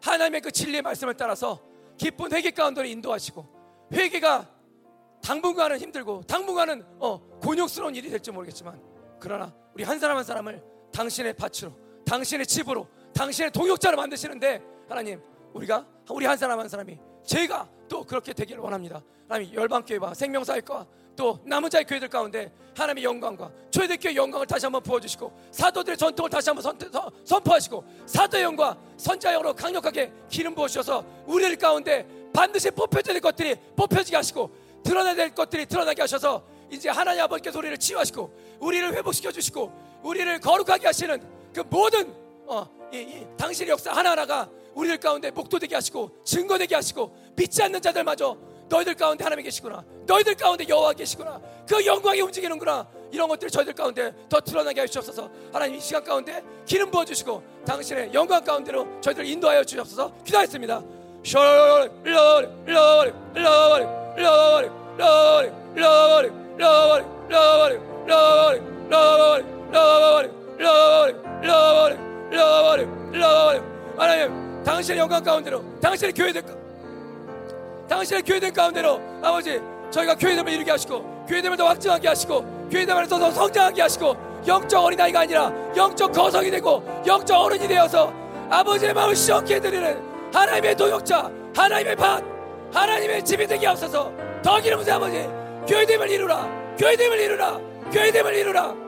하나님의 0.00 0.40
그 0.42 0.52
진리의 0.52 0.82
말씀을 0.82 1.14
따라서 1.16 1.60
기쁜 1.96 2.32
회개 2.32 2.52
가운데로 2.52 2.86
인도하시고 2.86 3.88
회개가 3.92 4.48
당분간은 5.22 5.78
힘들고 5.78 6.22
당분간은 6.22 6.84
어, 7.00 7.18
곤욕스러운 7.42 7.96
일이 7.96 8.08
될지 8.08 8.30
모르겠지만 8.30 8.80
그러나 9.18 9.52
우리 9.74 9.82
한 9.82 9.98
사람 9.98 10.16
한 10.16 10.24
사람을 10.24 10.62
당신의 10.92 11.34
밭으로 11.34 11.72
당신의 12.04 12.46
집으로 12.46 12.86
당신의 13.14 13.50
동역자를 13.50 13.96
만드시는데 13.96 14.62
하나님 14.88 15.20
우리가 15.52 15.84
우리 16.10 16.26
한 16.26 16.36
사람 16.36 16.60
한 16.60 16.68
사람이 16.68 16.98
제가 17.24 17.68
또 17.88 18.04
그렇게 18.04 18.32
되기를 18.32 18.60
원합니다. 18.60 19.02
하나님 19.28 19.54
열방교회와 19.54 20.14
생명사회과 20.14 20.86
또 21.16 21.40
남은 21.44 21.68
자의 21.68 21.84
교회들 21.84 22.08
가운데 22.08 22.52
하나님의 22.76 23.02
영광과 23.02 23.50
초대교회 23.70 24.14
영광을 24.14 24.46
다시 24.46 24.66
한번 24.66 24.82
부어주시고 24.82 25.48
사도들의 25.50 25.96
전통을 25.96 26.30
다시 26.30 26.50
한번 26.50 26.62
선, 26.62 26.78
선포하시고 27.24 27.84
사도의 28.06 28.44
영과 28.44 28.78
선자의 28.96 29.34
영으로 29.34 29.52
강력하게 29.52 30.12
기름 30.28 30.54
부어주셔서 30.54 31.04
우리들 31.26 31.56
가운데 31.56 32.06
반드시 32.32 32.70
뽑혀져야 32.70 33.14
될 33.14 33.20
것들이 33.20 33.56
뽑혀지게 33.74 34.16
하시고 34.16 34.50
드러나야 34.84 35.16
될 35.16 35.34
것들이 35.34 35.66
드러나게 35.66 36.02
하셔서 36.02 36.44
이제 36.70 36.88
하나님 36.88 37.22
아버지께서 37.22 37.58
우리를 37.58 37.76
치유하시고 37.78 38.58
우리를 38.60 38.94
회복시켜 38.94 39.32
주시고 39.32 39.72
우리를 40.04 40.38
거룩하게 40.38 40.86
하시는 40.86 41.20
그 41.52 41.64
모든 41.68 42.14
어, 42.46 42.64
이, 42.92 42.98
이 42.98 43.26
당신의 43.36 43.70
역사 43.70 43.92
하나하나가 43.92 44.48
우리들 44.74 44.98
가운데 44.98 45.30
목도되게 45.30 45.74
하시고 45.74 46.10
증거되게 46.24 46.74
하시고 46.74 47.16
믿지 47.36 47.62
않는 47.62 47.80
자들마저 47.82 48.36
너희들 48.68 48.94
가운데 48.94 49.24
하나님이 49.24 49.44
계시구나 49.44 49.84
너희들 50.06 50.34
가운데 50.34 50.66
여호와 50.68 50.92
계시구나 50.92 51.40
그 51.66 51.84
영광이 51.84 52.20
움직이는구나 52.20 52.86
이런 53.10 53.28
것들을 53.28 53.50
저희들 53.50 53.72
가운데 53.74 54.12
더 54.28 54.40
드러나게 54.40 54.80
하시옵소서 54.82 55.30
하나님 55.52 55.76
이 55.76 55.80
시간 55.80 56.04
가운데 56.04 56.42
기름 56.66 56.90
부어주시고 56.90 57.42
당신의 57.66 58.12
영광 58.12 58.44
가운데로 58.44 59.00
저희들 59.00 59.26
인도하여 59.26 59.64
주시옵소서 59.64 60.12
기도하겠습니다 60.24 60.82
하나님 73.96 74.47
당신의 74.64 75.00
영광 75.00 75.22
가운데로 75.22 75.80
당신의 75.80 76.12
교회들 76.12 76.42
당신의 77.88 78.22
교회들 78.22 78.52
가운데로 78.52 79.00
아버지 79.22 79.60
저희가 79.90 80.14
교회됨을 80.14 80.52
이루게 80.52 80.70
하시고 80.70 81.26
교회됨을 81.28 81.56
더 81.56 81.68
확증하게 81.68 82.08
하시고 82.08 82.68
교회됨을 82.70 83.08
더 83.08 83.30
성장하게 83.30 83.82
하시고 83.82 84.16
영적 84.46 84.84
어린아이가 84.84 85.20
아니라 85.20 85.52
영적 85.76 86.12
거성이 86.12 86.50
되고 86.50 86.82
영적 87.06 87.40
어른이 87.40 87.66
되어서 87.66 88.12
아버지의 88.50 88.94
마음을 88.94 89.16
시원케 89.16 89.56
해드리는 89.56 90.30
하나님의 90.32 90.76
도역자 90.76 91.30
하나님의 91.54 91.96
밭 91.96 92.38
하나님의 92.72 93.24
집이 93.24 93.46
되게 93.46 93.66
하옵소서. 93.66 94.12
더 94.42 94.60
기름부세 94.60 94.92
아버지. 94.92 95.26
교회됨을 95.66 96.10
이루라. 96.10 96.76
교회됨을 96.78 97.18
이루라. 97.18 97.58
교회됨을 97.92 98.34
이루라 98.34 98.87